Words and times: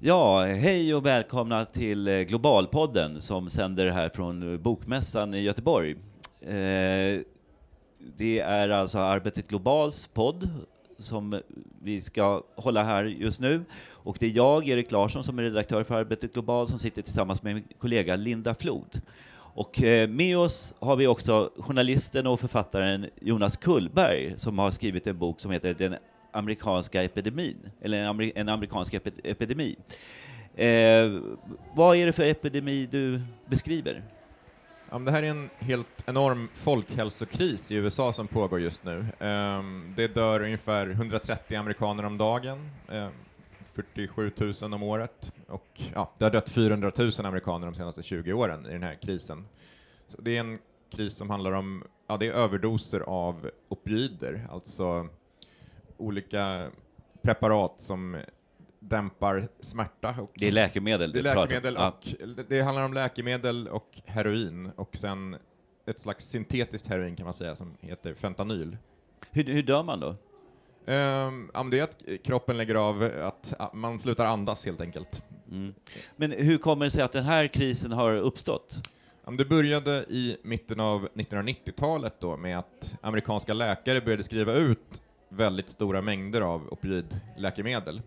Ja, 0.00 0.44
hej 0.44 0.94
och 0.94 1.06
välkomna 1.06 1.64
till 1.64 2.08
eh, 2.08 2.20
Globalpodden 2.20 3.20
som 3.20 3.50
sänder 3.50 3.90
här 3.90 4.08
från 4.08 4.52
eh, 4.52 4.58
Bokmässan 4.58 5.34
i 5.34 5.40
Göteborg. 5.40 5.90
Eh, 6.40 7.20
det 8.16 8.40
är 8.40 8.68
alltså 8.68 8.98
Arbetet 8.98 9.48
Globals 9.48 10.06
podd 10.06 10.48
som 10.98 11.40
vi 11.82 12.00
ska 12.00 12.42
hålla 12.56 12.82
här 12.82 13.04
just 13.04 13.40
nu. 13.40 13.64
Och 13.90 14.16
det 14.20 14.26
är 14.26 14.30
jag, 14.30 14.68
Erik 14.68 14.90
Larsson, 14.90 15.24
som 15.24 15.38
är 15.38 15.42
redaktör 15.42 15.84
för 15.84 15.94
Arbetet 15.94 16.32
Global, 16.32 16.68
som 16.68 16.78
sitter 16.78 17.02
tillsammans 17.02 17.42
med 17.42 17.54
min 17.54 17.64
kollega 17.78 18.16
Linda 18.16 18.54
Flod. 18.54 19.00
Och 19.34 19.82
eh, 19.82 20.08
med 20.08 20.38
oss 20.38 20.74
har 20.78 20.96
vi 20.96 21.06
också 21.06 21.50
journalisten 21.58 22.26
och 22.26 22.40
författaren 22.40 23.06
Jonas 23.20 23.56
Kullberg, 23.56 24.38
som 24.38 24.58
har 24.58 24.70
skrivit 24.70 25.06
en 25.06 25.18
bok 25.18 25.40
som 25.40 25.50
heter 25.50 25.74
Den 25.74 25.96
amerikanska 26.30 27.02
epidemin, 27.02 27.70
eller 27.80 27.98
en, 28.02 28.08
amer 28.08 28.32
en 28.34 28.48
amerikansk 28.48 28.94
ep 28.94 29.06
epidemi. 29.24 29.76
Eh, 30.54 31.20
vad 31.74 31.96
är 31.96 32.06
det 32.06 32.12
för 32.12 32.22
epidemi 32.22 32.86
du 32.86 33.22
beskriver? 33.46 34.02
Ja, 34.90 34.98
det 34.98 35.10
här 35.10 35.22
är 35.22 35.30
en 35.30 35.50
helt 35.58 36.04
enorm 36.06 36.48
folkhälsokris 36.54 37.72
i 37.72 37.74
USA 37.74 38.12
som 38.12 38.26
pågår 38.26 38.60
just 38.60 38.84
nu. 38.84 39.06
Eh, 39.18 39.62
det 39.96 40.08
dör 40.08 40.40
ungefär 40.40 40.90
130 40.90 41.56
amerikaner 41.56 42.04
om 42.04 42.18
dagen, 42.18 42.70
eh, 42.88 43.08
47 43.72 44.32
000 44.62 44.74
om 44.74 44.82
året, 44.82 45.32
och 45.48 45.80
ja, 45.94 46.12
det 46.18 46.24
har 46.24 46.32
dött 46.32 46.50
400 46.50 46.92
000 46.98 47.10
amerikaner 47.24 47.66
de 47.66 47.74
senaste 47.74 48.02
20 48.02 48.32
åren 48.32 48.66
i 48.66 48.72
den 48.72 48.82
här 48.82 48.94
krisen. 48.94 49.46
Så 50.08 50.22
det 50.22 50.36
är 50.36 50.40
en 50.40 50.58
kris 50.90 51.16
som 51.16 51.30
handlar 51.30 51.52
om 51.52 51.84
ja, 52.06 52.16
det 52.16 52.26
är 52.26 52.32
överdoser 52.32 53.00
av 53.00 53.50
opioider, 53.68 54.46
alltså 54.50 55.08
olika 55.98 56.70
preparat 57.22 57.80
som 57.80 58.16
dämpar 58.80 59.48
smärta. 59.60 60.14
Och 60.20 60.30
det 60.34 60.48
är 60.48 60.52
läkemedel? 60.52 61.12
Det, 61.12 61.18
är 61.18 61.22
läkemedel 61.22 61.76
och, 61.76 61.82
ja. 61.82 62.26
det 62.48 62.60
handlar 62.60 62.84
om 62.84 62.94
läkemedel 62.94 63.68
och 63.68 64.00
heroin 64.04 64.70
och 64.76 64.96
sen 64.96 65.36
ett 65.86 66.00
slags 66.00 66.24
syntetiskt 66.24 66.88
heroin 66.88 67.16
kan 67.16 67.24
man 67.24 67.34
säga 67.34 67.56
som 67.56 67.76
heter 67.80 68.14
fentanyl. 68.14 68.76
Hur, 69.30 69.44
hur 69.44 69.62
dör 69.62 69.82
man 69.82 70.00
då? 70.00 70.08
Um, 70.88 71.70
det 71.70 71.78
är 71.78 71.82
att 71.82 72.02
kroppen 72.24 72.56
lägger 72.56 72.74
av, 72.74 73.10
att 73.22 73.54
man 73.72 73.98
slutar 73.98 74.26
andas 74.26 74.66
helt 74.66 74.80
enkelt. 74.80 75.22
Mm. 75.50 75.74
Men 76.16 76.32
hur 76.32 76.58
kommer 76.58 76.84
det 76.84 76.90
sig 76.90 77.02
att 77.02 77.12
den 77.12 77.24
här 77.24 77.46
krisen 77.46 77.92
har 77.92 78.12
uppstått? 78.16 78.88
Um, 79.24 79.36
det 79.36 79.44
började 79.44 80.04
i 80.08 80.36
mitten 80.42 80.80
av 80.80 81.08
1990-talet 81.14 82.20
då 82.20 82.36
med 82.36 82.58
att 82.58 82.96
amerikanska 83.00 83.54
läkare 83.54 84.00
började 84.00 84.22
skriva 84.22 84.52
ut 84.52 85.02
väldigt 85.28 85.68
stora 85.68 86.02
mängder 86.02 86.40
av 86.40 86.68
opioidläkemedel. 86.70 88.02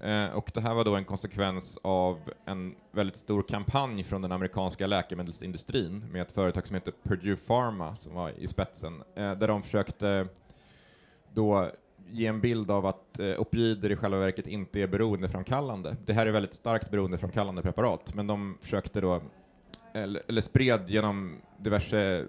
Eh, 0.00 0.30
och 0.30 0.50
det 0.54 0.60
här 0.60 0.74
var 0.74 0.84
då 0.84 0.96
en 0.96 1.04
konsekvens 1.04 1.78
av 1.82 2.32
en 2.44 2.74
väldigt 2.92 3.16
stor 3.16 3.42
kampanj 3.42 4.04
från 4.04 4.22
den 4.22 4.32
amerikanska 4.32 4.86
läkemedelsindustrin 4.86 6.04
med 6.12 6.22
ett 6.22 6.32
företag 6.32 6.66
som 6.66 6.74
heter 6.74 6.92
Purdue 7.02 7.36
Pharma 7.36 7.96
som 7.96 8.14
var 8.14 8.30
i 8.38 8.46
spetsen, 8.46 9.02
eh, 9.14 9.32
där 9.32 9.48
de 9.48 9.62
försökte 9.62 10.28
då 11.34 11.70
ge 12.10 12.26
en 12.26 12.40
bild 12.40 12.70
av 12.70 12.86
att 12.86 13.18
eh, 13.18 13.40
opioider 13.40 13.92
i 13.92 13.96
själva 13.96 14.18
verket 14.18 14.46
inte 14.46 14.80
är 14.80 14.86
beroendeframkallande. 14.86 15.96
Det 16.06 16.12
här 16.12 16.26
är 16.26 16.30
väldigt 16.30 16.54
starkt 16.54 16.90
beroendeframkallande 16.90 17.62
preparat, 17.62 18.14
men 18.14 18.26
de 18.26 18.58
försökte 18.60 19.00
då, 19.00 19.22
eller, 19.94 20.22
eller 20.28 20.40
spred 20.40 20.90
genom 20.90 21.36
diverse 21.58 22.26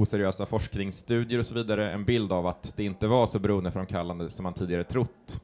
oseriösa 0.00 0.46
forskningsstudier 0.46 1.38
och 1.38 1.46
så 1.46 1.54
vidare 1.54 1.90
en 1.92 2.04
bild 2.04 2.32
av 2.32 2.46
att 2.46 2.76
det 2.76 2.84
inte 2.84 3.06
var 3.06 3.26
så 3.26 3.38
beroendeframkallande 3.38 4.30
som 4.30 4.42
man 4.42 4.54
tidigare 4.54 4.84
trott. 4.84 5.40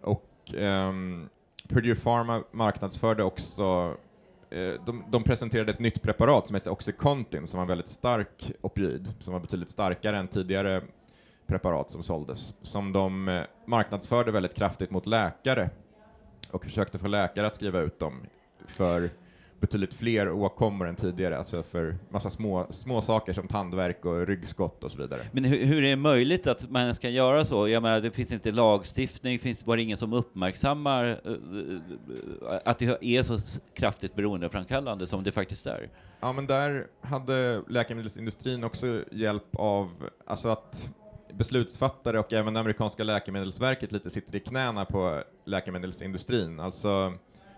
Och 0.00 0.54
um, 0.58 1.28
Purdue 1.68 1.94
Pharma 1.94 2.42
marknadsförde 2.52 3.24
också 3.24 3.96
uh, 4.56 4.74
de, 4.86 5.04
de, 5.10 5.22
presenterade 5.22 5.72
ett 5.72 5.78
nytt 5.78 6.02
preparat 6.02 6.46
som 6.46 6.54
heter 6.54 6.70
Oxycontin 6.70 7.46
som 7.46 7.58
var 7.58 7.62
en 7.62 7.68
väldigt 7.68 7.88
stark 7.88 8.52
opioid, 8.60 9.14
som 9.20 9.32
var 9.32 9.40
betydligt 9.40 9.70
starkare 9.70 10.18
än 10.18 10.28
tidigare 10.28 10.82
preparat 11.46 11.90
som 11.90 12.02
såldes, 12.02 12.54
som 12.62 12.92
de 12.92 13.28
uh, 13.28 13.42
marknadsförde 13.66 14.30
väldigt 14.30 14.54
kraftigt 14.54 14.90
mot 14.90 15.06
läkare 15.06 15.70
och 16.50 16.64
försökte 16.64 16.98
få 16.98 17.06
läkare 17.06 17.46
att 17.46 17.56
skriva 17.56 17.80
ut 17.80 17.98
dem 17.98 18.20
för 18.66 19.10
betydligt 19.64 19.94
fler 19.94 20.32
åkommor 20.32 20.88
än 20.88 20.96
tidigare, 20.96 21.38
alltså 21.38 21.62
för 21.62 21.96
massa 22.08 22.30
små, 22.30 22.66
små 22.70 23.00
saker 23.00 23.32
som 23.32 23.48
tandvärk 23.48 24.04
och 24.04 24.26
ryggskott 24.26 24.84
och 24.84 24.90
så 24.90 24.98
vidare. 24.98 25.20
Men 25.32 25.44
hur, 25.44 25.64
hur 25.64 25.76
är 25.84 25.90
det 25.90 25.96
möjligt 25.96 26.46
att 26.46 26.70
man 26.70 26.94
ska 26.94 27.08
göra 27.08 27.44
så? 27.44 27.68
Jag 27.68 27.82
menar, 27.82 28.00
det 28.00 28.10
finns 28.10 28.32
inte 28.32 28.50
lagstiftning, 28.50 29.38
finns 29.38 29.66
var 29.66 29.76
det 29.76 29.82
ingen 29.82 29.96
som 29.96 30.12
uppmärksammar 30.12 31.20
uh, 31.26 31.80
att 32.64 32.78
det 32.78 33.04
är 33.04 33.22
så 33.22 33.38
kraftigt 33.74 34.14
beroendeframkallande 34.14 35.06
som 35.06 35.24
det 35.24 35.32
faktiskt 35.32 35.66
är? 35.66 35.90
Ja, 36.20 36.32
men 36.32 36.46
där 36.46 36.86
hade 37.00 37.62
läkemedelsindustrin 37.68 38.64
också 38.64 39.04
hjälp 39.12 39.56
av, 39.56 39.90
alltså 40.26 40.48
att 40.48 40.88
beslutsfattare 41.32 42.18
och 42.18 42.32
även 42.32 42.56
amerikanska 42.56 43.04
läkemedelsverket 43.04 43.92
lite 43.92 44.10
sitter 44.10 44.34
i 44.34 44.40
knäna 44.40 44.84
på 44.84 45.22
läkemedelsindustrin. 45.44 46.60
Alltså 46.60 47.12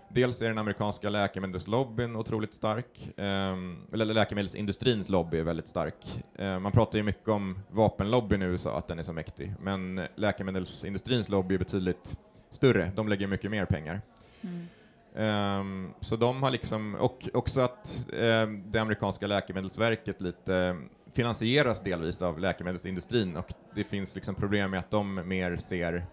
Dels 0.09 0.41
är 0.41 0.47
den 0.47 0.57
amerikanska 0.57 1.09
läkemedelslobbyn 1.09 2.15
otroligt 2.15 2.53
stark, 2.53 3.09
um, 3.17 3.87
eller 3.93 4.05
läkemedelsindustrins 4.05 5.09
lobby 5.09 5.39
är 5.39 5.43
väldigt 5.43 5.67
stark. 5.67 6.23
Uh, 6.39 6.59
man 6.59 6.71
pratar 6.71 6.97
ju 6.97 7.03
mycket 7.03 7.29
om 7.29 7.59
vapenlobbyn 7.71 8.41
i 8.41 8.45
USA, 8.45 8.77
att 8.77 8.87
den 8.87 8.99
är 8.99 9.03
så 9.03 9.13
mäktig, 9.13 9.53
men 9.61 10.01
läkemedelsindustrins 10.15 11.29
lobby 11.29 11.55
är 11.55 11.59
betydligt 11.59 12.17
större, 12.51 12.91
de 12.95 13.07
lägger 13.07 13.27
mycket 13.27 13.51
mer 13.51 13.65
pengar. 13.65 14.01
Mm. 14.41 14.67
Um, 15.17 15.93
så 16.01 16.15
de 16.15 16.43
har 16.43 16.51
liksom, 16.51 16.95
och 16.95 17.29
också 17.33 17.61
att 17.61 18.07
um, 18.13 18.63
det 18.71 18.79
amerikanska 18.79 19.27
läkemedelsverket 19.27 20.21
lite 20.21 20.77
finansieras 21.13 21.81
delvis 21.81 22.21
av 22.21 22.39
läkemedelsindustrin 22.39 23.37
och 23.37 23.53
det 23.75 23.83
finns 23.83 24.15
liksom 24.15 24.35
problem 24.35 24.71
med 24.71 24.79
att 24.79 24.91
de 24.91 25.27
mer 25.27 25.57
ser 25.57 26.05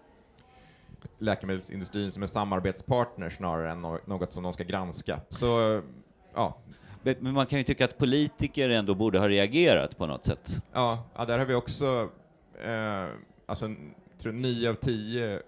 läkemedelsindustrin 1.19 2.11
som 2.11 2.23
en 2.23 2.29
samarbetspartner 2.29 3.29
snarare 3.29 3.71
än 3.71 3.81
något 4.05 4.33
som 4.33 4.43
de 4.43 4.53
ska 4.53 4.63
granska. 4.63 5.19
Så, 5.29 5.81
ja. 6.33 6.57
Men 7.03 7.33
man 7.33 7.45
kan 7.45 7.59
ju 7.59 7.63
tycka 7.63 7.85
att 7.85 7.97
politiker 7.97 8.69
ändå 8.69 8.95
borde 8.95 9.19
ha 9.19 9.29
reagerat 9.29 9.97
på 9.97 10.05
något 10.05 10.25
sätt. 10.25 10.61
Ja, 10.73 11.03
ja 11.15 11.25
där 11.25 11.37
har 11.37 11.45
vi 11.45 11.53
också, 11.53 12.09
eh, 12.63 13.05
alltså, 13.45 13.75
tror 14.17 14.33
nio 14.33 14.69
av 14.69 14.73
tio 14.73 15.41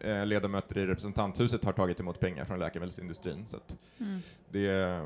eh, 0.00 0.26
ledamöter 0.26 0.78
i 0.78 0.86
representanthuset 0.86 1.64
har 1.64 1.72
tagit 1.72 2.00
emot 2.00 2.20
pengar 2.20 2.44
från 2.44 2.58
läkemedelsindustrin. 2.58 3.46
Så 3.48 3.56
mm. 4.00 4.20
det, 4.50 5.00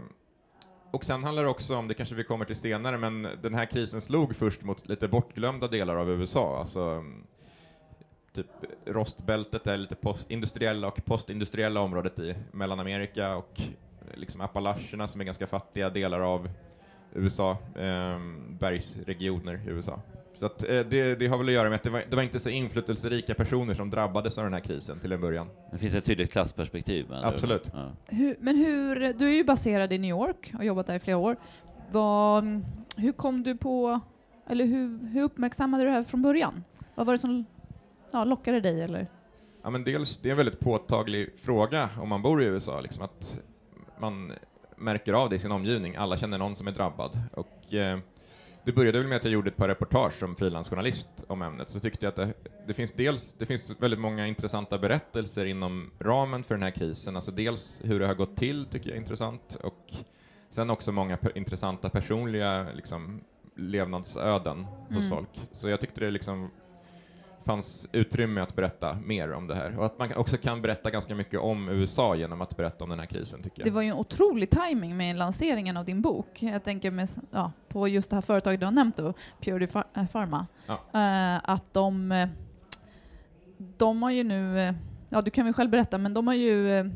och 0.90 1.04
sen 1.04 1.24
handlar 1.24 1.42
det 1.42 1.48
också 1.48 1.76
om, 1.76 1.88
det 1.88 1.94
kanske 1.94 2.14
vi 2.14 2.24
kommer 2.24 2.44
till 2.44 2.56
senare, 2.56 2.98
men 2.98 3.28
den 3.42 3.54
här 3.54 3.66
krisen 3.66 4.00
slog 4.00 4.36
först 4.36 4.62
mot 4.62 4.88
lite 4.88 5.08
bortglömda 5.08 5.68
delar 5.68 5.96
av 5.96 6.10
USA, 6.10 6.58
alltså 6.58 7.04
typ 8.42 8.70
rostbältet 8.86 9.66
är 9.66 9.76
lite 9.76 9.94
post, 9.94 10.30
industriella 10.30 10.88
och 10.88 11.04
postindustriella 11.04 11.80
området 11.80 12.18
i 12.18 12.34
Mellanamerika 12.52 13.36
och 13.36 13.60
liksom 14.14 14.40
Appalacherna 14.40 15.08
som 15.08 15.20
är 15.20 15.24
ganska 15.24 15.46
fattiga 15.46 15.90
delar 15.90 16.20
av 16.20 16.48
USA, 17.14 17.50
eh, 17.74 18.18
bergsregioner 18.60 19.60
i 19.66 19.70
USA. 19.70 20.00
Så 20.38 20.46
att, 20.46 20.62
eh, 20.62 20.68
det, 20.68 21.14
det, 21.18 21.26
har 21.26 21.38
väl 21.38 21.46
att 21.46 21.52
göra 21.52 21.68
med 21.68 21.76
att 21.76 21.82
det 21.82 21.90
var, 21.90 22.04
det 22.10 22.16
var, 22.16 22.22
inte 22.22 22.38
så 22.38 22.50
inflytelserika 22.50 23.34
personer 23.34 23.74
som 23.74 23.90
drabbades 23.90 24.38
av 24.38 24.44
den 24.44 24.52
här 24.52 24.60
krisen 24.60 25.00
till 25.00 25.12
en 25.12 25.20
början. 25.20 25.48
Det 25.72 25.78
finns 25.78 25.94
ett 25.94 26.04
tydligt 26.04 26.32
klassperspektiv. 26.32 27.06
Absolut. 27.12 27.70
Ja. 27.72 27.90
Hur, 28.06 28.36
men 28.40 28.56
hur, 28.56 29.12
du 29.12 29.28
är 29.28 29.34
ju 29.34 29.44
baserad 29.44 29.92
i 29.92 29.98
New 29.98 30.10
York 30.10 30.52
och 30.58 30.64
jobbat 30.64 30.86
där 30.86 30.94
i 30.94 30.98
flera 30.98 31.16
år. 31.16 31.36
Vad, 31.90 32.64
hur 32.96 33.12
kom 33.12 33.42
du 33.42 33.56
på, 33.56 34.00
eller 34.46 34.64
hur, 34.64 35.08
hur 35.08 35.22
uppmärksammade 35.22 35.84
du 35.84 35.88
det 35.88 35.94
här 35.94 36.02
från 36.02 36.22
början? 36.22 36.64
Vad 36.94 37.06
var 37.06 37.14
det 37.14 37.18
som 37.18 37.44
ja, 38.12 38.24
lockar 38.24 38.52
det 38.52 38.60
dig 38.60 38.82
eller? 38.82 39.06
Ja, 39.62 39.70
men 39.70 39.84
dels, 39.84 40.16
det 40.16 40.28
är 40.28 40.30
en 40.30 40.36
väldigt 40.36 40.60
påtaglig 40.60 41.30
fråga 41.38 41.88
om 42.00 42.08
man 42.08 42.22
bor 42.22 42.42
i 42.42 42.46
USA, 42.46 42.80
liksom 42.80 43.04
att 43.04 43.40
man 43.98 44.32
märker 44.76 45.12
av 45.12 45.30
det 45.30 45.36
i 45.36 45.38
sin 45.38 45.52
omgivning. 45.52 45.96
Alla 45.96 46.16
känner 46.16 46.38
någon 46.38 46.56
som 46.56 46.66
är 46.66 46.72
drabbad. 46.72 47.20
Och, 47.32 47.74
eh, 47.74 47.98
det 48.64 48.72
började 48.72 48.98
väl 48.98 49.08
med 49.08 49.16
att 49.16 49.24
jag 49.24 49.32
gjorde 49.32 49.50
ett 49.50 49.56
par 49.56 49.68
reportage 49.68 50.12
som 50.12 50.36
frilansjournalist 50.36 51.24
om 51.26 51.42
ämnet, 51.42 51.70
så 51.70 51.80
tyckte 51.80 52.06
jag 52.06 52.10
att 52.10 52.16
det, 52.16 52.32
det, 52.66 52.74
finns 52.74 52.92
dels, 52.92 53.32
det 53.32 53.46
finns 53.46 53.74
väldigt 53.78 54.00
många 54.00 54.26
intressanta 54.26 54.78
berättelser 54.78 55.44
inom 55.44 55.90
ramen 55.98 56.44
för 56.44 56.54
den 56.54 56.62
här 56.62 56.70
krisen, 56.70 57.16
alltså 57.16 57.30
dels 57.30 57.80
hur 57.84 58.00
det 58.00 58.06
har 58.06 58.14
gått 58.14 58.36
till 58.36 58.66
tycker 58.66 58.88
jag 58.88 58.96
är 58.96 59.00
intressant, 59.00 59.58
och 59.62 59.92
sen 60.50 60.70
också 60.70 60.92
många 60.92 61.16
per, 61.16 61.38
intressanta 61.38 61.90
personliga 61.90 62.66
liksom, 62.74 63.20
levnadsöden 63.56 64.58
mm. 64.58 64.94
hos 64.94 65.08
folk. 65.10 65.40
Så 65.52 65.68
jag 65.68 65.80
tyckte 65.80 66.00
det 66.00 66.10
liksom 66.10 66.50
fanns 67.48 67.86
utrymme 67.92 68.40
att 68.40 68.56
berätta 68.56 68.94
mer 69.04 69.32
om 69.32 69.46
det 69.46 69.54
här 69.54 69.78
och 69.78 69.86
att 69.86 69.98
man 69.98 70.14
också 70.14 70.36
kan 70.36 70.62
berätta 70.62 70.90
ganska 70.90 71.14
mycket 71.14 71.40
om 71.40 71.68
USA 71.68 72.14
genom 72.16 72.40
att 72.42 72.56
berätta 72.56 72.84
om 72.84 72.90
den 72.90 72.98
här 72.98 73.06
krisen 73.06 73.42
tycker 73.42 73.60
jag. 73.60 73.66
Det 73.66 73.70
var 73.70 73.82
ju 73.82 73.88
en 73.88 73.94
otrolig 73.96 74.50
timing 74.50 74.96
med 74.96 75.16
lanseringen 75.16 75.76
av 75.76 75.84
din 75.84 76.00
bok. 76.02 76.42
Jag 76.42 76.64
tänker 76.64 76.90
med, 76.90 77.08
ja, 77.30 77.52
på 77.68 77.88
just 77.88 78.10
det 78.10 78.16
här 78.16 78.20
företaget 78.22 78.60
du 78.60 78.66
har 78.66 78.72
nämnt 78.72 78.96
då, 78.96 79.12
Purity 79.40 79.72
Pharma, 80.12 80.46
ja. 80.66 80.74
uh, 80.74 81.50
att 81.50 81.74
de, 81.74 82.26
de 83.58 84.02
har 84.02 84.10
ju 84.10 84.24
nu 84.24 84.74
ja 85.08 85.22
du 85.22 85.30
kan 85.30 85.44
väl 85.44 85.54
själv 85.54 85.70
berätta, 85.70 85.98
men 85.98 86.14
de 86.14 86.26
har 86.26 86.34
ju 86.34 86.78
eh, 86.78 86.86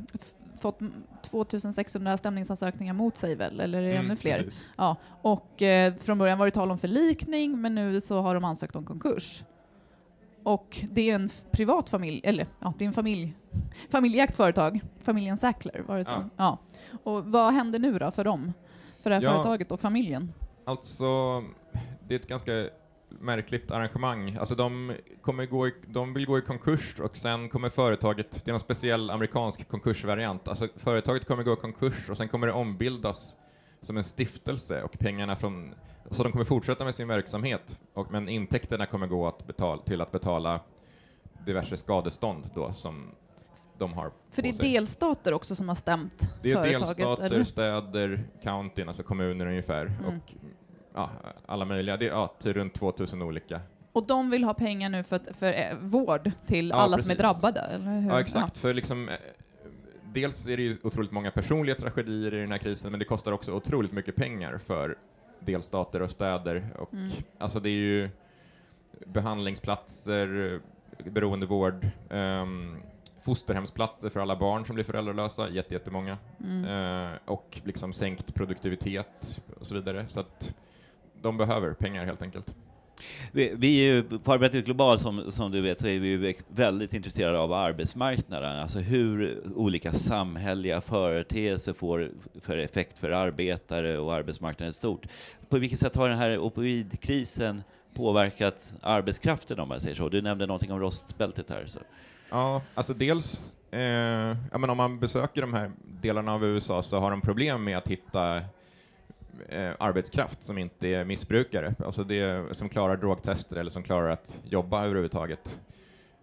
fått 0.60 0.81
m- 0.81 0.93
2600 1.31 2.16
stämningsansökningar 2.19 2.93
mot 2.94 3.16
sig 3.16 3.34
väl, 3.34 3.60
eller 3.60 3.78
är 3.78 3.82
det 3.88 3.93
Mm, 3.94 4.06
ännu 4.06 4.16
fler? 4.16 4.37
precis. 4.37 4.64
Ja, 4.76 4.96
och 5.22 5.62
eh, 5.62 5.94
från 5.94 6.19
början 6.19 6.38
var 6.38 6.46
det 6.46 6.50
tal 6.50 6.70
om 6.70 6.78
förlikning, 6.78 7.60
men 7.60 7.75
nu 7.75 8.00
så 8.00 8.20
har 8.20 8.34
de 8.34 8.44
ansökt 8.44 8.76
om 8.76 8.84
konkurs. 8.84 9.44
Och 10.43 10.79
det 10.91 11.11
är 11.11 11.15
en 11.15 11.29
privat 11.53 11.89
familj, 11.89 12.21
eller 12.25 12.47
ja, 12.61 12.75
det 12.79 12.85
är 12.85 12.87
en 12.87 12.93
familj, 12.93 13.35
familjeägt 13.91 14.37
företag, 14.37 14.81
familjen 15.00 15.37
Sackler 15.37 15.83
var 15.87 15.99
det 15.99 16.05
så? 16.05 16.11
Ja. 16.11 16.29
Ja. 16.37 16.59
Och 17.03 17.25
vad 17.25 17.53
händer 17.53 17.79
nu 17.79 17.99
då 17.99 18.11
för 18.11 18.25
dem? 18.25 18.53
För 19.03 19.11
det 19.11 19.17
här 19.17 19.23
Ja. 19.23 19.31
företaget 19.33 19.73
och 19.73 19.81
familjen? 19.81 20.33
Alltså, 20.65 21.06
det 22.09 22.15
är 22.15 22.19
ett 22.19 22.29
ganska 22.29 22.67
märkligt 23.09 23.71
arrangemang. 23.71 24.37
Alltså 24.37 24.55
de, 24.55 24.94
kommer 25.23 25.47
gå 25.47 25.69
i, 25.69 25.75
de 25.87 26.15
vill 26.15 26.27
gå 26.27 26.39
i 26.39 26.43
konkurs 26.43 27.00
och 27.00 27.17
sen 27.17 27.49
kommer 27.49 27.71
företaget, 27.71 28.31
det 28.45 28.50
är 28.50 28.53
någon 28.53 28.61
speciell 28.61 29.11
amerikansk 29.11 29.69
konkursvariant, 29.69 30.49
alltså 30.49 30.69
företaget 30.77 31.27
kommer 31.27 31.43
gå 31.43 31.53
i 31.53 31.56
konkurs 31.56 32.11
och 32.11 32.17
sen 32.17 32.29
kommer 32.29 32.47
det 32.47 32.53
ombildas 32.53 33.35
som 33.83 33.97
en 33.97 34.05
stiftelse 34.05 34.83
och 34.83 34.99
pengarna 34.99 35.37
från, 35.37 35.75
så 36.10 36.22
de 36.22 36.32
kommer 36.32 36.44
fortsätta 36.44 36.84
med 36.84 36.94
sin 36.94 37.08
verksamhet, 37.08 37.78
och, 37.94 38.10
men 38.12 38.28
intäkterna 38.28 38.87
kommer 38.87 39.06
gå 39.06 39.26
att 39.26 39.46
betala, 39.46 39.82
till 39.82 40.00
att 40.00 40.12
betala 40.12 40.60
diverse 41.46 41.76
skadestånd 41.76 42.50
då 42.54 42.72
som 42.72 43.10
de 43.78 43.93
har 43.93 44.10
För 44.31 44.43
det 44.43 44.49
är 44.49 44.52
sig. 44.52 44.72
delstater 44.72 45.32
också 45.34 45.54
som 45.54 45.69
har 45.69 45.75
stämt 45.76 46.28
Det 46.43 46.52
är 46.52 46.62
delstater, 46.62 47.25
eller? 47.26 47.44
städer, 47.44 48.25
countyn, 48.43 48.88
alltså 48.88 49.02
kommuner 49.02 49.46
ungefär, 49.46 49.87
Mm. 49.87 50.04
och 50.06 50.34
ja, 50.94 51.10
alla 51.46 51.64
möjliga. 51.64 51.96
Det 51.96 52.06
är 52.06 52.10
ja, 52.10 52.34
till 52.38 52.52
runt 52.52 52.75
2000 52.75 53.22
olika. 53.22 53.60
Och 53.93 54.06
de 54.06 54.31
vill 54.31 54.44
ha 54.44 54.54
pengar 54.54 54.88
nu 54.88 55.02
för, 55.02 55.16
att, 55.16 55.28
för 55.37 55.52
eh, 55.52 55.76
vård 55.81 56.31
till 56.46 56.69
Ja, 56.69 56.76
alla 56.76 56.99
som 56.99 57.10
är 57.10 57.14
precis. 57.16 57.40
drabbade, 57.40 57.60
eller 57.60 58.00
hur? 58.00 58.10
Ja, 58.10 58.20
exakt. 58.20 58.58
För 58.58 58.75
liksom, 58.75 59.08
eh, 59.08 59.14
dels 60.12 60.49
är 60.49 60.56
det 60.56 60.62
ju 60.62 60.76
otroligt 60.82 61.12
många 61.12 61.31
personliga 61.31 61.75
tragedier 61.76 62.34
i 62.34 62.40
den 62.40 62.50
här 62.52 62.58
krisen, 62.58 62.90
men 62.90 62.99
det 62.99 63.04
kostar 63.04 63.32
också 63.32 63.52
otroligt 63.52 63.93
mycket 63.93 64.16
pengar 64.16 64.58
för 64.58 64.99
delstater 65.44 66.03
och 66.03 66.11
städer. 66.11 66.67
Och, 66.79 66.93
Mm. 66.93 67.09
Alltså 67.39 67.61
det 67.61 67.69
är 67.69 67.81
ju 67.81 68.11
behandlingsplatser, 69.06 70.61
beroendevård, 71.05 71.87
um, 72.11 72.77
fosterhemsplatser 73.23 74.09
för 74.09 74.21
alla 74.21 74.37
barn 74.37 74.67
som 74.67 74.75
blir 74.75 74.85
föräldralösa, 74.85 75.49
jätte, 75.50 75.75
jättemånga. 75.75 76.19
Mm. 76.44 76.65
Eh, 76.65 77.19
och 77.25 77.61
liksom 77.65 77.93
sänkt 77.93 78.35
produktivitet 78.35 79.43
och 79.61 79.67
så 79.67 79.75
vidare. 79.75 80.09
Så 80.09 80.21
att 80.21 80.55
de 81.23 81.37
behöver 81.37 81.73
pengar 81.75 82.05
helt 82.05 82.23
enkelt. 82.23 82.55
Vi, 83.32 83.52
vi 83.56 83.88
är 83.88 83.94
ju, 83.94 84.19
på 84.19 84.32
Arbetet 84.32 84.64
Global, 84.64 84.99
som, 84.99 85.32
som 85.32 85.52
du 85.52 85.60
vet, 85.60 85.81
så 85.81 85.87
är 85.87 85.99
vi 85.99 86.08
ju 86.08 86.34
väldigt 86.49 86.94
intresserade 86.94 87.38
av 87.38 87.52
arbetsmarknaden, 87.52 88.58
alltså 88.58 88.78
hur 88.78 89.43
olika 89.54 89.93
samhälleliga 89.93 90.81
företeelser 90.81 91.72
får 91.72 92.10
för 92.43 92.58
effekt 92.58 92.99
för 92.99 93.10
arbetare 93.10 93.99
och 93.99 94.14
arbetsmarknaden 94.14 94.70
i 94.70 94.75
stort. 94.75 95.06
På 95.49 95.58
vilket 95.58 95.81
sätt 95.81 95.96
har 95.96 96.08
den 96.08 96.19
här 96.19 96.38
opioidkrisen 96.38 97.62
påverkat 97.94 98.75
arbetskraften, 98.81 99.60
om 99.60 99.69
man 99.69 99.81
säger 99.81 99.96
så? 99.96 100.08
Du 100.08 100.22
nämnde 100.22 100.46
någonting 100.46 100.72
om 100.72 100.81
rostbältet 100.81 101.50
här. 101.50 101.64
Så. 101.66 101.78
Ja, 102.31 102.62
alltså 102.75 102.94
dels, 102.94 103.54
eh, 103.70 103.81
ja, 104.52 104.58
men 104.58 104.70
om 104.70 104.76
man 104.76 104.99
besöker 104.99 105.40
de 105.40 105.54
här 105.54 105.72
delarna 106.02 106.34
av 106.34 106.44
USA 106.44 106.82
så 106.82 106.99
har 106.99 107.10
de 107.10 107.20
problem 107.20 107.64
med 107.64 107.78
att 107.78 107.88
hitta 107.88 108.40
eh, 109.49 109.73
arbetskraft 109.79 110.43
som 110.43 110.59
inte 110.59 110.89
är 110.89 111.05
missbrukare, 111.05 111.75
alltså 111.85 112.05
det, 112.05 112.56
som 112.56 112.69
klarar 112.69 112.97
drogtester 112.97 113.56
eller 113.56 113.71
som 113.71 113.83
klarar 113.83 114.09
att 114.09 114.41
jobba 114.44 114.85
överhuvudtaget. 114.85 115.61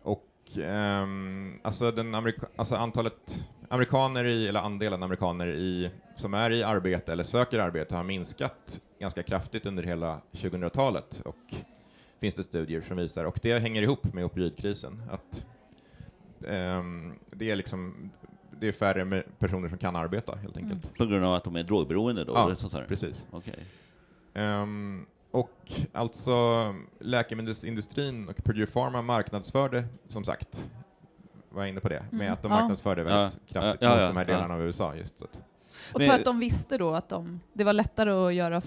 Och 0.03 0.27
ehm, 0.57 1.59
alltså, 1.63 1.91
den 1.91 2.15
amerika- 2.15 2.47
alltså 2.55 2.75
antalet 2.75 3.45
amerikaner 3.69 4.23
i, 4.23 4.47
eller 4.47 4.59
andelen 4.59 5.03
amerikaner 5.03 5.47
i, 5.47 5.91
som 6.15 6.33
är 6.33 6.51
i 6.51 6.63
arbete 6.63 7.11
eller 7.11 7.23
söker 7.23 7.59
arbete 7.59 7.95
har 7.95 8.03
minskat 8.03 8.81
ganska 8.99 9.23
kraftigt 9.23 9.65
under 9.65 9.83
hela 9.83 10.21
2000-talet 10.31 11.21
och 11.25 11.53
finns 12.19 12.35
det 12.35 12.43
studier 12.43 12.81
som 12.81 12.97
visar, 12.97 13.25
och 13.25 13.39
det 13.41 13.59
hänger 13.59 13.81
ihop 13.81 14.13
med 14.13 14.25
opioidkrisen, 14.25 15.03
att 15.11 15.45
ehm, 16.47 17.13
det 17.31 17.51
är 17.51 17.55
liksom 17.55 18.11
det 18.59 18.67
är 18.67 18.71
färre 18.71 19.23
personer 19.39 19.69
som 19.69 19.77
kan 19.77 19.95
arbeta 19.95 20.35
helt 20.35 20.57
enkelt. 20.57 20.97
På 20.97 21.05
grund 21.05 21.25
av 21.25 21.33
att 21.33 21.43
de 21.43 21.55
är 21.55 21.63
drogberoende 21.63 22.23
då? 22.23 22.33
Ja, 22.33 22.45
eller 22.45 22.55
så 22.55 22.79
du? 22.79 22.85
Precis. 22.85 23.27
Okej. 23.31 23.65
Ehm, 24.33 25.05
och 25.31 25.71
alltså 25.93 26.35
läkemedelsindustrin 26.99 28.29
och 28.29 28.37
Purdue 28.43 28.65
Pharma 28.65 29.01
marknadsförde, 29.01 29.83
som 30.07 30.23
sagt, 30.23 30.69
var 31.49 31.61
jag 31.61 31.69
inne 31.69 31.79
på 31.79 31.89
det, 31.89 32.05
med 32.09 32.21
Mm, 32.21 32.33
att 32.33 32.41
de 32.41 32.51
ja. 32.51 32.57
marknadsförde 32.59 33.03
väldigt 33.03 33.39
Ja, 33.47 33.53
kraftigt 33.53 33.81
ja, 33.81 33.99
ja, 33.99 34.07
mot 34.07 34.15
de 34.15 34.17
här 34.17 34.25
ja. 34.27 34.33
delarna 34.33 34.53
av 34.53 34.61
USA. 34.61 34.95
Just 34.95 35.19
så 35.19 35.25
att, 35.25 35.41
Och 35.93 36.01
för 36.01 36.13
att 36.13 36.25
de 36.25 36.39
visste 36.39 36.77
då 36.77 36.93
att 36.93 37.09
de, 37.09 37.39
det 37.53 37.63
var 37.63 37.73
lättare 37.73 38.11
att 38.11 38.33
göra 38.33 38.61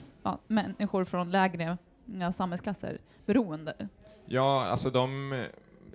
människor 0.47 1.05
från 1.05 1.31
lägre 1.31 1.79
ja, 2.05 2.33
samhällsklasser 2.33 2.99
beroende. 3.27 3.89
Ja, 4.27 4.65
alltså 4.65 4.91
de 4.91 5.33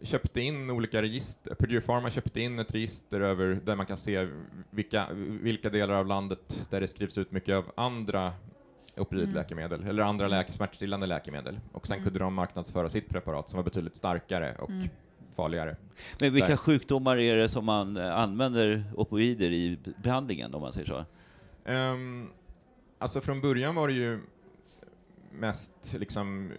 köpte 0.03 0.41
in 0.41 0.69
olika 0.69 1.01
register. 1.01 1.55
Purdue 1.55 1.81
Pharma 1.81 2.09
köpte 2.11 2.41
in 2.41 2.59
ett 2.59 2.73
register 2.73 3.21
över 3.21 3.59
där 3.65 3.75
man 3.75 3.85
kan 3.85 3.97
se 3.97 4.27
vilka, 4.69 5.07
vilka 5.41 5.69
delar 5.69 5.93
av 5.95 6.07
landet 6.07 6.67
där 6.69 6.81
det 6.81 6.87
skrivs 6.87 7.17
ut 7.17 7.31
mycket 7.31 7.55
av 7.55 7.71
andra 7.75 8.33
opioidläkemedel, 8.97 9.83
eller 9.83 10.03
andra 10.03 10.27
läke, 10.27 10.51
smärtstillande 10.51 11.05
läkemedel. 11.07 11.59
Och 11.71 11.87
sen 11.87 11.95
Mm. 11.95 12.03
kunde 12.03 12.19
de 12.19 12.33
marknadsföra 12.33 12.89
sitt 12.89 13.09
preparat 13.09 13.49
som 13.49 13.57
var 13.57 13.63
betydligt 13.63 13.95
starkare 13.95 14.55
och 14.55 14.69
Mm. 14.69 14.87
farligare. 15.35 15.75
Men 16.19 16.33
vilka 16.33 16.47
Där. 16.47 16.57
sjukdomar 16.57 17.17
är 17.17 17.35
det 17.37 17.49
som 17.49 17.65
man 17.65 17.97
eh, 17.97 18.17
använder 18.17 18.83
opioider 18.95 19.51
i 19.51 19.77
behandlingen, 20.03 20.53
om 20.53 20.61
man 20.61 20.73
säger 20.73 20.87
så? 20.87 21.05
Um, 21.71 22.29
alltså 22.99 23.21
från 23.21 23.41
början 23.41 23.75
var 23.75 23.87
det 23.87 23.93
ju 23.93 24.19
mest 25.31 25.95
liksom 25.99 26.51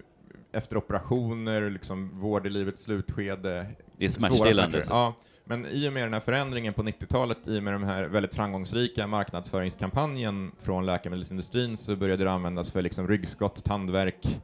efter 0.58 0.76
operationer, 0.76 1.70
liksom 1.70 2.20
vård 2.20 2.46
i 2.46 2.50
livets 2.50 2.82
slutskede. 2.82 3.66
Det 3.96 4.04
är 4.04 4.08
smärtstillande. 4.08 4.84
Ja, 4.88 5.14
men 5.44 5.66
i 5.66 5.88
och 5.88 5.92
med 5.92 6.02
den 6.02 6.12
här 6.12 6.20
förändringen 6.20 6.74
på 6.74 6.82
90-talet, 6.82 7.48
i 7.48 7.58
och 7.58 7.62
med 7.62 7.72
den 7.72 7.84
här 7.84 8.04
väldigt 8.04 8.34
framgångsrika 8.34 9.06
marknadsföringskampanjen 9.06 10.52
från 10.60 10.86
läkemedelsindustrin 10.86 11.76
så 11.76 11.96
började 11.96 12.24
det 12.24 12.30
användas 12.30 12.70
för 12.70 12.82
liksom 12.82 13.08
ryggskott, 13.08 13.64
tandvärk, 13.64 14.40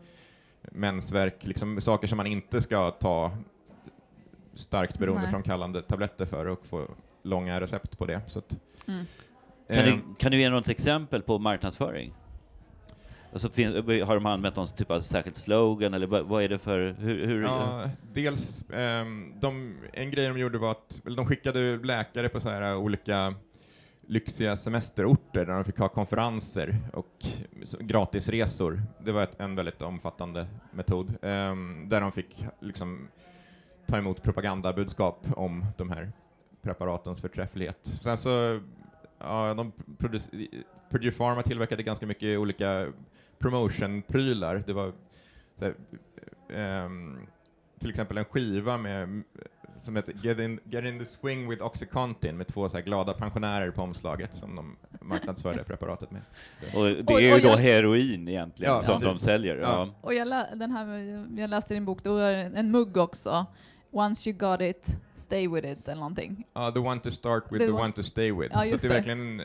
mensvärk, 0.63 1.37
liksom 1.47 1.81
saker 1.81 2.09
som 2.09 2.17
man 2.17 2.27
inte 2.27 2.61
ska 2.63 2.91
ta 2.91 3.33
starkt 4.55 4.99
beroendeframkallande 4.99 5.83
tabletter 5.83 6.25
för 6.25 6.47
och 6.47 6.67
få 6.67 6.89
långa 7.23 7.61
recept 7.61 7.99
på 7.99 8.07
det. 8.07 8.21
Så 8.27 8.39
att, 8.39 8.57
Mm. 8.87 9.07
Kan, 9.69 9.77
eh, 9.79 9.85
du, 9.85 10.01
kan 10.19 10.33
du 10.33 10.39
ge 10.39 10.51
något 10.51 10.69
exempel 10.69 11.23
på 11.23 11.39
marknadsföring? 11.39 12.13
Alltså, 13.35 13.49
fin, 13.51 13.75
har 14.03 14.15
de 14.15 14.27
använt 14.27 14.57
någon 14.57 14.67
typ 14.67 14.91
av 14.91 15.01
särskild 15.01 15.37
slogan, 15.37 15.95
eller 15.95 16.07
vad, 16.07 16.43
är 16.43 16.49
det 16.49 16.59
för... 16.59 16.97
Hur, 16.99 17.27
hur, 17.27 17.43
Ja, 17.43 17.91
dels, 18.13 18.65
um, 18.69 19.35
de, 19.41 19.77
en 19.93 20.11
grej 20.11 20.29
de 20.29 20.39
gjorde 20.39 20.59
var 20.59 20.71
att 20.71 21.01
de 21.17 21.27
skickade 21.27 21.77
läkare 21.77 22.29
på 22.29 22.41
så 22.41 22.49
här 22.49 22.77
olika 22.77 23.35
lyxiga 24.07 24.57
semesterorter 24.57 25.45
där 25.47 25.53
de 25.55 25.65
fick 25.65 25.79
ha 25.79 25.89
konferenser 25.89 26.79
och 26.93 27.25
gratisresor. 27.81 28.83
Det 29.05 29.13
var 29.13 29.23
ett, 29.23 29.41
en 29.41 29.57
väldigt 29.57 29.83
omfattande 29.83 30.47
metod, 30.73 31.15
um, 31.23 31.87
där 31.89 32.01
de 32.01 32.13
fick 32.13 32.45
liksom 32.61 33.09
ta 33.87 33.99
emot 33.99 34.23
propagandabudskap 34.23 35.27
om 35.37 35.67
de 35.77 35.91
här 35.91 36.13
preparatens 36.63 37.21
förträfflighet. 37.21 37.79
Sen 38.03 38.19
så, 38.19 38.61
ja, 39.19 39.55
de 39.55 39.73
produc- 39.99 40.63
Purdue 40.91 41.13
Pharma 41.13 41.43
tillverkade 41.43 41.83
ganska 41.83 42.07
mycket 42.07 42.39
olika 42.39 42.87
promotion-prylar. 43.39 44.63
Det 44.67 44.73
var 44.73 44.93
så 45.59 45.65
här, 45.65 45.75
ehm, 46.51 47.27
till 47.79 47.91
exempel 47.91 48.19
en 48.19 48.25
skiva 48.25 48.79
med 48.79 49.23
som 49.81 49.97
heter 49.97 50.15
Get 50.23 50.39
in, 50.39 50.61
Get 50.65 50.85
in 50.85 50.99
the 50.99 51.05
swing 51.05 51.49
with 51.51 51.63
Oxycontin 51.63 52.37
med 52.37 52.47
två 52.47 52.69
så 52.69 52.77
här 52.77 52.85
glada 52.85 53.13
pensionärer 53.13 53.71
på 53.71 53.83
omslaget 53.83 54.35
som 54.35 54.57
de 54.57 54.77
marknadsförde 55.01 55.65
preparatet 55.65 56.11
med. 56.11 56.23
och 56.75 56.85
det 56.85 57.15
är 57.15 57.21
ju 57.37 57.41
då 57.43 57.49
jag- 57.49 57.57
heroin 57.57 58.29
egentligen 58.29 58.73
Ja, 58.73 58.83
som 58.83 59.01
de 59.01 59.07
precis. 59.07 59.25
säljer. 59.25 59.57
Ja. 59.57 59.63
Ja. 59.63 59.95
Och 60.01 60.15
jag, 60.15 60.29
lä- 60.29 60.55
den 60.55 60.71
här, 60.71 60.87
jag 61.41 61.51
läste 61.51 61.75
din 61.75 61.85
bok, 61.85 62.03
då 62.03 62.17
är 62.17 62.33
det 62.33 62.59
en 62.59 62.71
mugg 62.71 62.97
också. 62.97 63.47
Once 63.91 64.31
you 64.31 64.39
got 64.39 64.61
it, 64.61 64.97
stay 65.15 65.49
with 65.49 65.67
it 65.69 65.89
eller 65.89 66.01
någonting. 66.01 66.47
Ja, 66.55 66.71
the 66.73 66.81
one 66.81 67.01
to 67.01 67.11
start 67.11 67.45
with, 67.51 67.59
The 67.59 67.67
the, 67.67 67.73
one- 67.73 67.81
one 67.85 67.93
to 67.93 68.03
stay 68.03 68.33
with. 68.33 68.51
Ja, 68.55 68.65
så 68.65 68.77
det 68.77 68.85
är 68.85 68.89
verkligen 68.89 69.43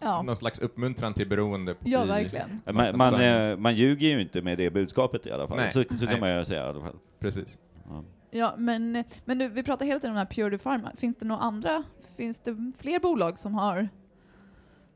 Ja. 0.00 0.22
någon 0.22 0.36
slags 0.36 0.58
uppmuntran 0.58 1.14
till 1.14 1.28
beroende. 1.28 1.74
Ja, 1.84 2.04
i, 2.04 2.08
verkligen. 2.08 2.60
Man, 2.72 2.96
man, 2.96 3.20
eh, 3.20 3.56
man 3.56 3.74
ljuger 3.74 4.08
ju 4.08 4.20
inte 4.20 4.42
med 4.42 4.58
det 4.58 4.70
budskapet 4.70 5.26
i 5.26 5.30
alla 5.30 5.48
fall. 5.48 5.56
Nej, 5.56 5.72
så 5.72 5.82
så 5.82 6.06
kan 6.06 6.06
nej. 6.06 6.20
man 6.20 6.38
ju 6.38 6.44
säga 6.44 6.66
i 6.66 6.68
alla 6.68 6.80
fall. 6.80 6.96
Precis. 7.18 7.58
Ja. 7.88 8.04
Ja, 8.30 8.54
men, 8.58 9.04
men 9.24 9.38
du, 9.38 9.48
vi 9.48 9.62
pratar 9.62 9.86
hela 9.86 10.00
tiden 10.00 10.10
om 10.10 10.16
den 10.16 10.26
här 10.26 10.34
Pure 10.34 10.58
Pharma. 10.58 10.92
Finns 10.96 11.16
det 11.18 11.26
några 11.26 11.42
andra, 11.42 11.82
finns 12.16 12.38
det 12.38 12.72
fler 12.78 13.00
bolag 13.00 13.38
som 13.38 13.54
har 13.54 13.88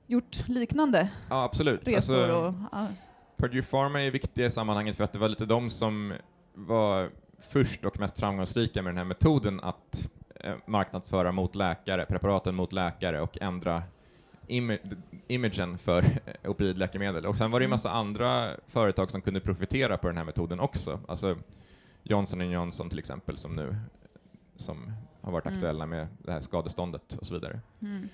gjort 0.07 0.49
liknande 0.49 1.11
Ja, 1.31 1.45
absolut. 1.45 1.89
resor? 1.89 1.97
Alltså, 1.97 2.33
och, 2.33 2.55
ja. 2.73 2.87
Purdue 3.37 3.63
Pharma 3.63 4.03
är 4.03 4.11
viktiga 4.11 4.47
i 4.47 4.51
sammanhanget 4.51 4.97
för 4.97 5.05
att 5.05 5.13
det 5.13 5.19
var 5.19 5.29
lite 5.29 5.47
de 5.47 5.71
som 5.71 6.13
var 6.55 7.11
först 7.39 7.85
och 7.85 8.01
mest 8.01 8.19
framgångsrika 8.19 8.83
med 8.83 8.91
den 8.91 8.99
här 8.99 9.05
metoden 9.05 9.61
att 9.61 10.09
eh, 10.41 10.55
marknadsföra 10.67 11.33
mot 11.33 11.55
läkare, 11.55 12.07
preparaten 12.07 12.55
mot 12.55 12.73
läkare 12.73 13.21
och 13.21 13.39
ändra 13.41 13.83
imagen 15.29 15.79
för 15.79 16.05
opioidläkemedel. 16.45 17.27
Och 17.27 17.37
sen 17.37 17.51
var 17.51 17.61
det 17.61 17.63
ju 17.63 17.67
Mm. 17.67 17.71
massa 17.75 17.91
andra 17.91 18.45
företag 18.67 19.11
som 19.11 19.21
kunde 19.21 19.41
profitera 19.41 19.97
på 19.97 20.07
den 20.07 20.17
här 20.17 20.25
metoden 20.25 20.61
också. 20.61 21.01
Alltså 21.09 21.37
Johnson 22.03 22.51
Johnson 22.51 22.91
till 22.91 22.99
exempel 22.99 23.39
som 23.39 23.57
nu 23.57 23.77
som 24.57 24.93
har 25.21 25.33
varit 25.33 25.47
Mm. 25.47 25.57
aktuella 25.59 25.87
med 25.87 26.07
det 26.19 26.33
här 26.33 26.41
skadeståndet 26.41 27.15
och 27.15 27.27
så 27.27 27.35
vidare. 27.35 27.61
Mm. 27.83 28.09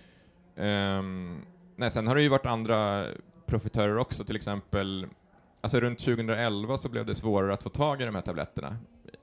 Ehm, 0.56 1.42
nej, 1.76 1.90
sen 1.90 2.06
har 2.06 2.14
det 2.14 2.22
ju 2.22 2.28
varit 2.28 2.46
andra 2.46 3.06
profitörer 3.46 3.98
också, 3.98 4.24
till 4.24 4.36
exempel 4.36 5.06
Alltså 5.60 5.80
runt 5.80 5.98
2011 5.98 6.76
så 6.78 6.88
blev 6.88 7.06
det 7.06 7.14
svårare 7.14 7.54
att 7.54 7.62
få 7.62 7.68
tag 7.68 8.02
i 8.02 8.04
de 8.04 8.14
här 8.14 8.22
tabletterna 8.22 8.76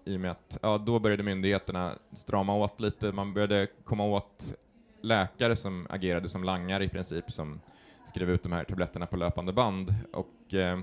i 0.06 0.16
och 0.16 0.20
med 0.20 0.32
att 0.32 0.60
ja, 0.62 0.78
då 0.78 1.00
började 1.00 1.24
myndigheterna 1.24 1.96
strama 2.14 2.56
åt 2.56 2.80
lite, 2.80 3.12
man 3.12 3.34
började 3.34 3.68
komma 3.84 4.04
åt 4.06 4.54
läkare 5.02 5.56
som 5.56 5.88
agerade 5.90 6.30
som 6.30 6.44
langare 6.44 6.84
i 6.84 6.90
princip, 6.90 7.32
som 7.32 7.62
skrev 8.06 8.30
ut 8.30 8.44
de 8.44 8.52
här 8.52 8.64
tabletterna 8.64 9.06
på 9.06 9.18
löpande 9.18 9.54
band. 9.54 9.94
Och, 10.14 10.54
eh, 10.54 10.80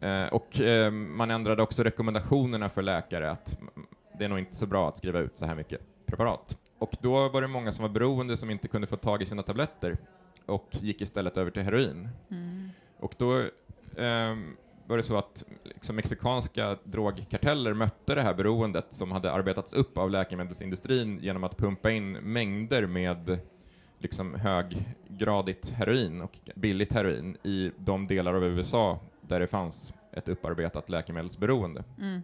eh, 0.00 0.28
och 0.28 0.60
eh, 0.60 0.90
man 0.90 1.30
ändrade 1.30 1.62
också 1.62 1.82
rekommendationerna 1.82 2.68
för 2.68 2.82
läkare 2.82 3.30
att 3.30 3.58
det 4.18 4.24
är 4.24 4.28
nog 4.28 4.38
inte 4.38 4.56
så 4.56 4.66
bra 4.66 4.88
att 4.88 4.98
skriva 4.98 5.18
ut 5.18 5.38
så 5.38 5.46
här 5.46 5.54
mycket 5.54 5.80
preparat. 6.06 6.58
Och 6.78 6.96
då 7.00 7.28
var 7.28 7.42
det 7.42 7.48
många 7.48 7.72
som 7.72 7.82
var 7.82 7.88
beroende 7.88 8.36
som 8.36 8.50
inte 8.50 8.68
kunde 8.68 8.86
få 8.86 8.96
tag 8.96 9.22
i 9.22 9.26
sina 9.26 9.42
tabletter 9.42 9.98
och 10.46 10.68
gick 10.70 11.00
istället 11.00 11.36
över 11.36 11.50
till 11.50 11.62
heroin. 11.62 12.08
Mm. 12.30 12.70
Och 12.98 13.14
då 13.18 13.44
ehm, 13.96 14.56
var 14.90 14.96
det 14.96 15.02
så 15.02 15.16
att 15.16 15.44
liksom, 15.62 15.96
mexikanska 15.96 16.76
drogkarteller 16.84 17.74
mötte 17.74 18.14
det 18.14 18.22
här 18.22 18.34
beroendet 18.34 18.92
som 18.92 19.12
hade 19.12 19.32
arbetats 19.32 19.72
upp 19.72 19.98
av 19.98 20.10
läkemedelsindustrin 20.10 21.18
genom 21.22 21.44
att 21.44 21.56
pumpa 21.56 21.90
in 21.90 22.12
mängder 22.12 22.86
med 22.86 23.38
liksom, 23.98 24.34
höggradigt 24.34 25.70
heroin 25.70 26.20
och 26.20 26.38
billigt 26.54 26.92
heroin 26.92 27.36
i 27.42 27.70
de 27.76 28.06
delar 28.06 28.34
av 28.34 28.44
USA 28.44 29.00
där 29.20 29.40
det 29.40 29.46
fanns 29.46 29.92
ett 30.12 30.28
upparbetat 30.28 30.88
läkemedelsberoende. 30.88 31.84
Mm. 31.98 32.22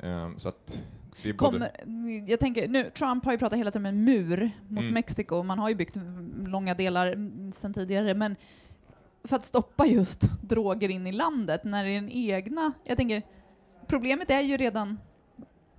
Ehm, 0.00 0.38
så 0.38 0.48
att. 0.48 0.84
Kommer, 1.36 1.70
jag 2.26 2.40
tänker, 2.40 2.68
nu, 2.68 2.90
Trump 2.90 3.24
har 3.24 3.32
ju 3.32 3.38
pratat 3.38 3.58
hela 3.58 3.70
tiden 3.70 3.86
om 3.86 3.86
en 3.86 4.04
mur 4.04 4.50
mot 4.68 4.82
Mm. 4.82 4.94
Mexiko. 4.94 5.42
Man 5.42 5.58
har 5.58 5.68
ju 5.68 5.74
byggt 5.74 5.96
långa 6.46 6.74
delar 6.74 7.14
sedan 7.52 7.74
tidigare, 7.74 8.14
men 8.14 8.36
för 9.28 9.36
att 9.36 9.44
stoppa 9.44 9.86
just 9.86 10.20
droger 10.42 10.88
in 10.88 11.06
i 11.06 11.12
landet 11.12 11.64
när 11.64 11.84
det 11.84 11.90
är 11.90 12.00
den 12.00 12.10
egna... 12.10 12.72
Jag 12.84 12.96
tänker, 12.96 13.22
problemet 13.86 14.30
är 14.30 14.40
ju 14.40 14.56
redan 14.56 14.98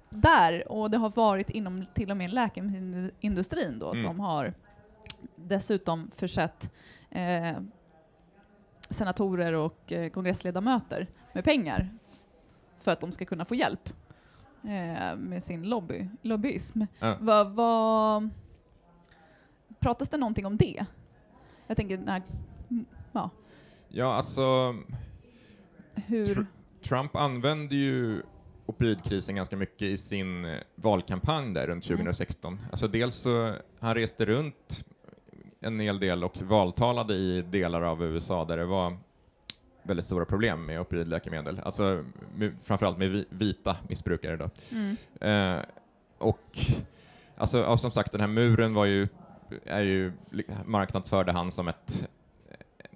där 0.09 0.71
och 0.71 0.91
det 0.91 0.97
har 0.97 1.09
varit 1.09 1.49
inom 1.49 1.85
till 1.93 2.11
och 2.11 2.17
med 2.17 2.33
läkemedelsindustrin 2.33 3.79
då 3.79 3.93
Mm. 3.93 4.05
som 4.05 4.19
har 4.19 4.53
dessutom 5.35 6.11
försett 6.15 6.71
eh, 7.09 7.57
senatorer 8.89 9.53
och 9.53 9.91
eh, 9.91 10.09
kongressledamöter 10.09 11.07
med 11.33 11.43
pengar 11.43 11.89
för 12.77 12.91
att 12.91 12.99
de 12.99 13.11
ska 13.11 13.25
kunna 13.25 13.45
få 13.45 13.55
hjälp 13.55 13.89
eh, 14.63 15.15
med 15.15 15.43
sin 15.43 15.63
lobby, 15.63 16.09
lobbyism. 16.21 16.81
Ja. 16.99 17.17
Vad, 17.19 17.51
vad, 17.51 18.29
pratas 19.79 20.09
det 20.09 20.17
någonting 20.17 20.45
om 20.45 20.57
det? 20.57 20.85
Jag 21.67 21.77
tänker, 21.77 21.97
nej, 21.97 22.21
ja, 23.11 23.29
Ja, 23.89 24.13
alltså 24.13 24.75
hur... 26.07 26.25
Tr- 26.25 26.45
Trump 26.83 27.15
använde 27.15 27.75
ju 27.75 28.21
opioidkrisen 28.65 29.35
ganska 29.35 29.55
mycket 29.57 29.81
i 29.81 29.97
sin 29.97 30.45
eh, 30.45 30.57
valkampanj 30.75 31.53
där 31.53 31.67
runt 31.67 31.85
Mm. 31.89 31.97
2016. 31.97 32.59
Alltså 32.71 32.87
dels 32.87 33.15
så, 33.15 33.53
han 33.79 33.95
reste 33.95 34.25
runt 34.25 34.85
en 35.59 35.79
hel 35.79 35.99
del 35.99 36.23
och 36.23 36.41
valtalade 36.41 37.13
i 37.13 37.41
delar 37.41 37.81
av 37.81 38.03
USA 38.03 38.45
där 38.45 38.57
det 38.57 38.65
var 38.65 38.97
väldigt 39.83 40.05
stora 40.05 40.25
problem 40.25 40.65
med 40.65 40.81
opioidläkemedel, 40.81 41.59
alltså 41.65 42.03
med, 42.35 42.55
framförallt 42.63 42.97
med 42.97 43.09
vi, 43.11 43.25
vita 43.29 43.77
missbrukare 43.89 44.37
då. 44.37 44.49
Mm, 44.71 44.95
Eh, 45.21 45.63
och 46.17 46.57
alltså, 47.37 47.57
ja, 47.57 47.77
som 47.77 47.91
sagt, 47.91 48.11
den 48.11 48.21
här 48.21 48.27
muren 48.27 48.73
var 48.73 48.85
ju, 48.85 49.07
är 49.65 49.81
ju, 49.81 50.11
marknadsförde 50.65 51.31
han 51.31 51.51
som 51.51 51.67
ett, 51.67 52.09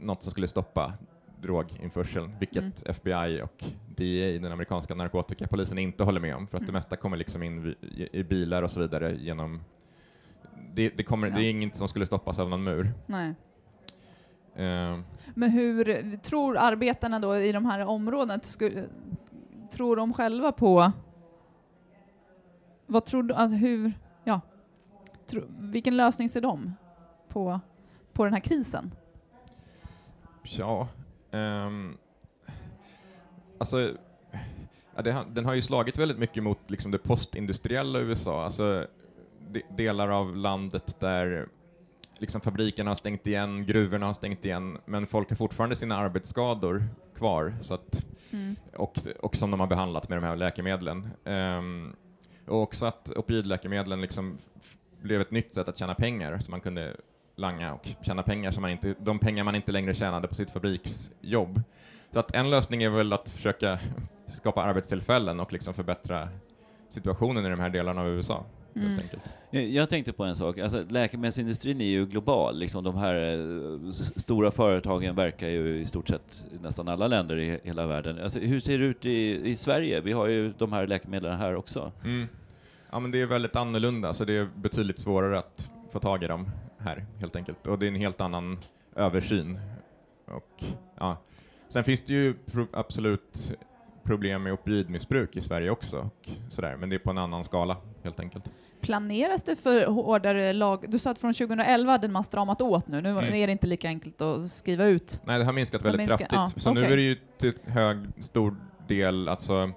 något 0.03 0.24
som 0.24 0.31
skulle 0.31 0.48
stoppa 0.48 0.93
droginförseln, 1.41 2.36
vilket 2.39 2.88
FBI 2.89 3.41
och 3.43 3.63
DEA, 3.95 4.39
den 4.41 4.51
amerikanska 4.51 4.95
narkotikapolisen, 4.95 5.77
inte 5.77 6.03
håller 6.03 6.19
med 6.22 6.36
om, 6.36 6.48
för 6.48 6.57
att 6.57 6.62
det 6.62 6.65
Mm. 6.69 6.74
mesta 6.74 6.95
kommer 6.95 7.17
liksom 7.17 7.43
in 7.43 7.75
i, 7.81 8.10
i 8.19 8.24
bilar 8.24 8.63
och 8.63 8.72
så 8.72 8.79
vidare 8.79 9.15
genom 9.15 9.62
det, 10.74 10.89
det, 10.89 11.03
kommer, 11.03 11.27
Ja. 11.29 11.36
det 11.36 11.43
är 11.45 11.50
inget 11.50 11.75
som 11.75 11.88
skulle 11.88 12.05
stoppas 12.05 12.39
av 12.39 12.50
någon 12.50 12.63
mur. 12.63 12.91
nej. 13.05 13.33
Eh, 14.55 15.00
Men 15.33 15.50
hur 15.50 16.17
tror 16.17 16.57
arbetarna 16.57 17.19
då 17.19 17.38
i 17.38 17.51
de 17.51 17.65
här 17.65 17.86
områdena, 17.86 18.39
skulle, 18.43 18.86
tror 19.72 19.95
de 19.95 20.13
själva 20.13 20.51
på, 20.51 20.91
vad 22.86 23.05
tror 23.05 23.24
du, 23.24 23.33
alltså 23.33 23.55
hur, 23.57 23.93
ja, 24.24 24.41
tro, 25.25 25.41
vilken 25.60 25.98
lösning 25.98 26.29
ser 26.29 26.41
de 26.41 26.74
på, 27.29 27.60
på 28.13 28.24
den 28.24 28.33
här 28.33 28.39
krisen? 28.41 28.91
Ja, 30.43 30.88
ehm, 31.31 31.97
alltså, 33.57 33.91
ja, 34.95 35.01
det, 35.01 35.25
den 35.31 35.45
har 35.45 35.53
ju 35.53 35.62
slagit 35.62 35.97
väldigt 35.97 36.17
mycket 36.17 36.43
mot 36.43 36.69
liksom, 36.69 36.91
det 36.91 36.97
postindustriella 36.97 38.00
USA, 38.00 38.45
alltså 38.45 38.88
de, 39.51 39.62
delar 39.69 40.09
av 40.09 40.35
landet 40.35 40.95
där 41.00 41.47
liksom, 42.17 42.41
fabrikerna 42.41 42.89
har 42.89 42.95
stängt 42.95 43.27
igen, 43.27 43.65
gruvorna 43.65 44.05
har 44.05 44.13
stängt 44.13 44.45
igen, 44.45 44.77
men 44.85 45.07
folk 45.07 45.29
har 45.29 45.35
fortfarande 45.35 45.75
sina 45.75 45.97
arbetsskador 45.97 46.83
kvar, 47.17 47.53
så 47.62 47.73
att, 47.73 48.05
Mm. 48.31 48.55
och, 48.73 48.97
och 49.19 49.35
som 49.35 49.51
de 49.51 49.59
har 49.59 49.67
behandlat 49.67 50.09
med 50.09 50.17
de 50.17 50.23
här 50.23 50.35
läkemedlen. 50.35 51.09
Ehm, 51.23 51.95
och 52.47 52.62
också 52.62 52.85
att 52.85 53.12
opioidläkemedlen 53.15 54.01
liksom 54.01 54.38
blev 55.01 55.21
ett 55.21 55.31
nytt 55.31 55.53
sätt 55.53 55.67
att 55.67 55.77
tjäna 55.77 55.95
pengar, 55.95 56.39
så 56.39 56.51
man 56.51 56.62
kunde 56.62 56.95
langa 57.36 57.74
och 57.74 57.88
tjäna 58.02 58.24
pengar 58.24 58.52
som 58.52 58.62
man 58.62 58.72
inte, 58.72 58.96
de 59.00 59.20
pengar 59.20 59.44
man 59.44 59.56
inte 59.56 59.72
längre 59.72 59.94
tjänade 59.94 60.28
på 60.28 60.36
sitt 60.36 60.52
fabriksjobb. 60.52 61.62
Så 62.12 62.20
att 62.20 62.36
en 62.36 62.50
lösning 62.50 62.84
är 62.84 62.90
väl 62.90 63.13
att 63.13 63.30
försöka 63.30 63.80
skapa 64.28 64.63
arbetstillfällen 64.63 65.40
och 65.40 65.54
liksom 65.54 65.74
förbättra 65.74 66.30
situationen 66.90 67.46
i 67.46 67.50
de 67.50 67.60
här 67.60 67.70
delarna 67.70 68.02
av 68.02 68.08
USA, 68.08 68.46
Mm. 68.75 69.74
Jag 69.74 69.90
tänkte 69.90 70.13
på 70.13 70.24
en 70.24 70.36
sak, 70.36 70.58
alltså, 70.58 70.84
läkemedelsindustrin 70.90 71.82
är 71.82 71.86
ju 71.86 72.06
global. 72.06 72.60
Liksom 72.60 72.84
de 72.84 72.96
här 72.98 73.16
eh, 73.16 73.92
stora 73.92 74.52
företagen 74.52 75.16
verkar 75.16 75.48
ju 75.48 75.80
i 75.80 75.86
stort 75.86 76.08
sett 76.08 76.46
i 76.52 76.63
nästan 76.63 76.88
alla 76.88 77.08
länder 77.08 77.38
i 77.38 77.52
he- 77.52 77.60
hela 77.63 77.86
världen. 77.88 78.20
Alltså, 78.24 78.40
hur 78.40 78.60
ser 78.60 78.78
det 78.80 78.86
ut 78.86 79.06
i, 79.06 79.50
i 79.52 79.56
Sverige? 79.56 80.02
Vi 80.02 80.12
har 80.12 80.28
ju 80.28 80.54
de 80.58 80.74
här 80.74 80.88
läkemedlen 80.88 81.38
här 81.38 81.56
också. 81.56 81.92
Mm. 82.04 82.28
Ja, 82.92 83.00
men 83.00 83.12
det 83.12 83.22
är 83.22 83.25
väldigt 83.25 83.56
annorlunda, 83.56 84.13
så 84.13 84.25
det 84.25 84.38
är 84.38 84.48
betydligt 84.56 85.00
svårare 85.00 85.38
att 85.40 85.70
få 85.92 86.00
tag 86.00 86.24
i 86.24 86.28
dem 86.28 86.50
här, 86.84 87.06
helt 87.20 87.36
enkelt. 87.36 87.68
Och 87.68 87.80
det 87.80 87.86
är 87.86 87.88
en 87.88 87.96
helt 87.96 88.22
annan 88.22 88.60
översyn. 88.96 89.60
Och, 90.25 90.63
ja. 91.00 91.18
Sen 91.70 91.84
finns 91.84 92.02
det 92.02 92.13
ju 92.13 92.34
pro 92.34 92.68
absolut 92.74 93.52
problem 94.04 94.44
med 94.44 94.54
opioidmissbruk 94.54 95.36
i 95.36 95.42
Sverige 95.42 95.70
också, 95.70 95.98
och 96.00 96.30
sådär, 96.50 96.78
men 96.80 96.90
det 96.90 96.96
är 96.96 97.00
på 97.00 97.10
en 97.10 97.18
annan 97.18 97.44
skala, 97.44 97.78
helt 98.04 98.20
enkelt. 98.20 98.44
Planeras 98.82 99.44
det 99.44 99.56
för 99.56 99.86
hårdare 99.86 100.54
lag? 100.54 100.86
Du 100.88 101.00
sa 101.00 101.12
att 101.12 101.20
från 101.20 101.34
2011 101.34 101.92
hade 101.92 102.08
man 102.08 102.24
stramat 102.24 102.62
åt 102.62 102.88
nu, 102.88 103.02
nu 103.02 103.10
Mm. 103.10 103.34
är 103.34 103.48
det 103.48 103.52
inte 103.52 103.68
lika 103.68 103.88
enkelt 103.88 104.22
att 104.22 104.50
skriva 104.50 104.86
ut. 104.86 105.22
Nej, 105.24 105.40
det 105.40 105.46
har 105.46 105.54
minskat 105.54 105.82
väldigt 105.82 105.98
minskat, 106.08 106.30
kraftigt. 106.30 106.54
ja, 106.56 106.62
Så 106.62 106.74
nu 106.74 106.82
okej. 106.82 106.94
är 106.94 106.98
det 106.98 107.04
ju 107.04 107.16
till 107.38 107.54
hög, 107.66 107.98
stor 108.20 108.56
del, 108.88 109.28
alltså, 109.30 109.72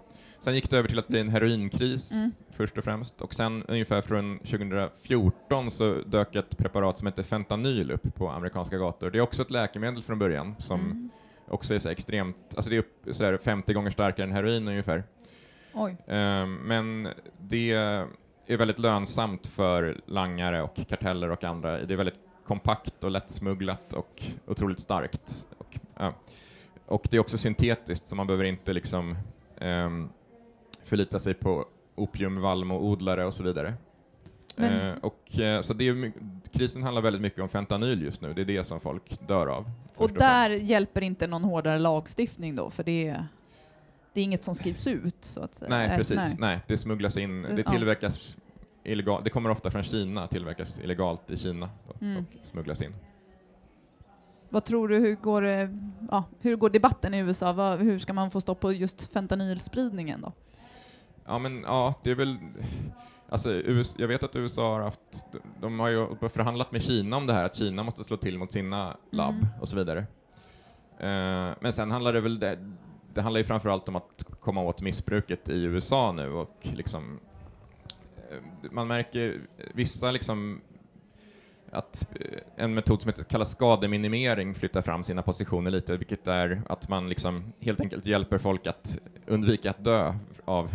sen 0.46 0.54
gick 0.54 0.70
det 0.70 0.78
över 0.78 0.88
till 0.88 0.98
att 0.98 1.08
bli 1.08 1.20
en 1.20 1.28
heroinkris 1.28 2.12
Mm. 2.12 2.32
först 2.50 2.78
och 2.78 2.84
främst, 2.84 3.22
och 3.22 3.34
sen 3.34 3.64
ungefär 3.68 4.02
från 4.02 4.38
2014 4.38 5.70
så 5.70 5.94
dök 6.06 6.34
ett 6.34 6.58
preparat 6.58 6.98
som 6.98 7.06
heter 7.06 7.22
fentanyl 7.22 7.90
upp 7.90 8.14
på 8.14 8.28
amerikanska 8.30 8.78
gator. 8.78 9.10
Det 9.10 9.18
är 9.18 9.22
också 9.22 9.42
ett 9.42 9.50
läkemedel 9.50 10.02
från 10.02 10.18
början 10.18 10.54
som 10.58 10.80
Mm. 10.80 11.10
också 11.48 11.74
är 11.74 11.78
så 11.78 11.88
extremt, 11.88 12.36
alltså 12.56 12.70
det 12.70 12.76
är 12.76 12.78
upp, 12.78 13.06
så 13.10 13.24
här 13.24 13.36
50 13.36 13.72
gånger 13.72 13.90
starkare 13.90 14.26
än 14.26 14.32
heroin 14.32 14.68
ungefär. 14.68 15.04
Ehm, 16.06 16.54
men 16.54 17.08
det 17.40 17.72
är 18.46 18.56
väldigt 18.56 18.78
lönsamt 18.78 19.46
för 19.46 20.00
langare 20.06 20.62
och 20.62 20.76
karteller 20.88 21.30
och 21.30 21.44
andra. 21.44 21.78
Det 21.84 21.94
är 21.94 21.96
väldigt 21.98 22.20
kompakt 22.46 23.04
och 23.04 23.10
lättsmugglat 23.10 23.92
och 23.92 24.22
otroligt 24.46 24.80
starkt. 24.80 25.46
Och, 25.58 25.78
ja. 25.98 26.14
och 26.86 27.06
det 27.10 27.16
är 27.16 27.20
också 27.20 27.38
syntetiskt, 27.38 28.06
så 28.06 28.16
man 28.16 28.26
behöver 28.26 28.44
inte 28.44 28.72
liksom 28.72 29.16
um, 29.60 30.08
förlita 30.86 31.18
sig 31.18 31.34
på 31.34 31.64
opiumvallmoodlare 31.94 33.24
och 33.26 33.34
så 33.34 33.42
vidare. 33.42 33.74
Eh, 34.56 34.92
och, 35.02 35.38
eh, 35.40 35.60
så 35.60 35.74
det 35.74 35.88
är, 35.88 36.12
krisen 36.52 36.82
handlar 36.82 37.02
väldigt 37.02 37.22
mycket 37.22 37.40
om 37.40 37.48
fentanyl 37.48 38.02
just 38.02 38.20
nu, 38.22 38.32
det 38.34 38.40
är 38.40 38.44
det 38.44 38.64
som 38.64 38.80
folk 38.80 39.28
dör 39.28 39.46
av. 39.46 39.70
Och 39.96 40.10
där 40.10 40.48
främst. 40.48 40.64
hjälper 40.66 41.00
inte 41.00 41.26
någon 41.26 41.44
hårdare 41.44 41.78
lagstiftning 41.78 42.54
då, 42.56 42.70
för 42.70 42.84
det 42.84 43.08
är, 43.08 43.26
det 44.12 44.20
är 44.20 44.24
inget 44.24 44.44
som 44.44 44.54
skrivs 44.54 44.86
ut 44.86 45.16
så 45.24 45.40
att 45.40 45.54
säga. 45.54 45.68
Nej, 45.68 45.88
Eh, 45.90 45.96
precis. 45.96 46.38
Nej. 46.38 46.60
det 46.66 46.78
smugglas 46.78 47.16
in, 47.16 47.30
Mm, 47.44 47.56
det 47.56 47.62
ja. 47.66 47.70
tillverkas 47.70 48.36
illegal, 48.84 49.24
det 49.24 49.30
kommer 49.30 49.50
ofta 49.50 49.70
från 49.70 49.82
Kina, 49.82 50.26
tillverkas 50.26 50.80
illegalt 50.80 51.30
i 51.30 51.36
Kina 51.36 51.70
och, 51.88 52.02
Mm. 52.02 52.16
och 52.40 52.46
smugglas 52.46 52.82
in. 52.82 52.94
Vad 54.48 54.64
tror 54.64 54.88
du, 54.88 54.96
hur 54.98 55.14
går, 55.14 55.44
ja, 56.10 56.24
hur 56.40 56.56
går 56.56 56.70
debatten 56.70 57.14
i 57.14 57.18
USA? 57.18 57.52
Vad, 57.52 57.78
hur 57.80 57.98
ska 57.98 58.12
man 58.12 58.30
få 58.30 58.40
stopp 58.40 58.60
på 58.60 58.72
just 58.72 59.12
fentanylspridningen 59.12 60.20
då? 60.20 60.32
Ja, 61.26 61.38
men 61.38 61.62
ja, 61.62 61.94
det 62.02 62.10
är 62.10 62.14
väl... 62.14 62.36
Alltså, 63.28 63.50
US, 63.52 63.94
jag 63.98 64.08
vet 64.08 64.22
att 64.22 64.36
USA 64.36 64.72
har 64.72 64.80
haft... 64.80 65.26
De 65.60 65.80
har 65.80 65.88
ju 65.88 66.16
förhandlat 66.28 66.72
med 66.72 66.82
Kina 66.82 67.16
om 67.16 67.26
det 67.26 67.32
här, 67.32 67.44
att 67.44 67.54
Kina 67.56 67.82
måste 67.82 68.04
slå 68.04 68.16
till 68.16 68.38
mot 68.38 68.52
sina 68.52 68.96
labb 69.10 69.34
Mm. 69.34 69.46
och 69.60 69.68
så 69.68 69.76
vidare. 69.76 69.98
Eh, 70.98 71.54
men 71.60 71.72
sen 71.72 71.90
handlar 71.90 72.12
det 72.12 72.20
väl... 72.20 72.38
Det, 72.38 72.58
det 73.14 73.22
handlar 73.22 73.38
ju 73.38 73.44
framförallt 73.44 73.88
om 73.88 73.96
att 73.96 74.24
komma 74.40 74.62
åt 74.62 74.80
missbruket 74.80 75.48
i 75.48 75.62
USA 75.62 76.12
nu 76.12 76.32
och 76.32 76.56
liksom... 76.62 77.20
eh, 78.30 78.70
Man 78.70 78.86
märker 78.88 79.40
vissa 79.74 80.10
liksom 80.10 80.60
att 81.70 82.08
eh, 82.20 82.38
en 82.64 82.74
metod 82.74 83.02
som 83.02 83.08
heter, 83.08 83.24
kallas 83.24 83.50
skademinimering 83.50 84.54
flyttar 84.54 84.82
fram 84.82 85.04
sina 85.04 85.22
positioner 85.22 85.70
lite, 85.70 85.96
vilket 85.96 86.28
är 86.28 86.62
att 86.68 86.88
man 86.88 87.08
liksom 87.08 87.52
helt 87.60 87.80
enkelt 87.80 88.06
hjälper 88.06 88.38
folk 88.38 88.66
att 88.66 88.98
undvika 89.26 89.70
att 89.70 89.84
dö 89.84 90.14
av 90.44 90.70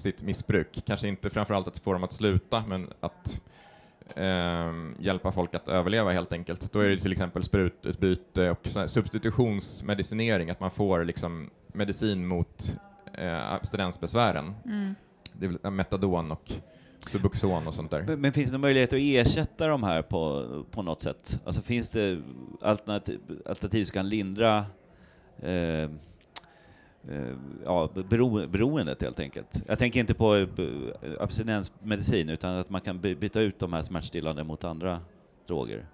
sitt 0.00 0.22
missbruk. 0.22 0.82
Kanske 0.86 1.08
inte 1.08 1.30
framförallt 1.30 1.68
att 1.68 1.78
få 1.78 1.92
dem 1.92 2.04
att 2.04 2.12
sluta, 2.12 2.64
men 2.66 2.88
att 3.00 3.40
ehm, 4.16 4.96
hjälpa 4.98 5.32
folk 5.32 5.54
att 5.54 5.68
överleva 5.68 6.12
helt 6.12 6.32
enkelt. 6.32 6.72
Då 6.72 6.80
är 6.80 6.88
det 6.88 6.98
till 6.98 7.12
exempel 7.12 7.44
sprututbyte 7.44 8.50
och 8.50 8.68
substitutionsmedicinering, 8.86 10.50
att 10.50 10.60
man 10.60 10.70
får 10.70 11.04
liksom 11.04 11.50
medicin 11.66 12.26
mot 12.26 12.76
eh, 13.14 13.52
abstinensbesvären. 13.52 14.54
Mm. 14.64 14.94
Det 15.32 15.46
är 15.46 15.50
väl 15.62 15.72
metadon 15.72 16.32
och 16.32 16.52
Subuxon 17.06 17.66
och 17.66 17.74
sånt 17.74 17.90
där. 17.90 18.02
Men, 18.02 18.20
men 18.20 18.32
finns 18.32 18.50
det 18.50 18.58
möjlighet 18.58 18.92
att 18.92 18.98
ersätta 18.98 19.66
de 19.66 19.82
här 19.82 20.02
på, 20.02 20.46
på 20.70 20.82
något 20.82 21.02
sätt? 21.02 21.40
Alltså 21.44 21.62
finns 21.62 21.88
det 21.88 22.22
alternativ, 22.60 23.20
alternativ 23.46 23.84
som 23.84 23.92
kan 23.92 24.08
lindra 24.08 24.66
eh, 25.42 25.50
eh, 25.52 25.90
ja, 27.64 27.88
bero, 28.08 28.46
beroendet 28.46 29.02
helt 29.02 29.20
enkelt? 29.20 29.62
Jag 29.66 29.78
tänker 29.78 30.00
inte 30.00 30.14
på 30.14 30.36
eh, 30.36 30.46
abstinensmedicin, 31.20 32.28
utan 32.28 32.56
att 32.56 32.70
man 32.70 32.80
kan 32.80 33.00
by- 33.00 33.14
byta 33.14 33.40
ut 33.40 33.58
de 33.58 33.72
här 33.72 33.82
smärtstillande 33.82 34.44
mot 34.44 34.64
andra 34.64 35.00
droger. 35.46 35.86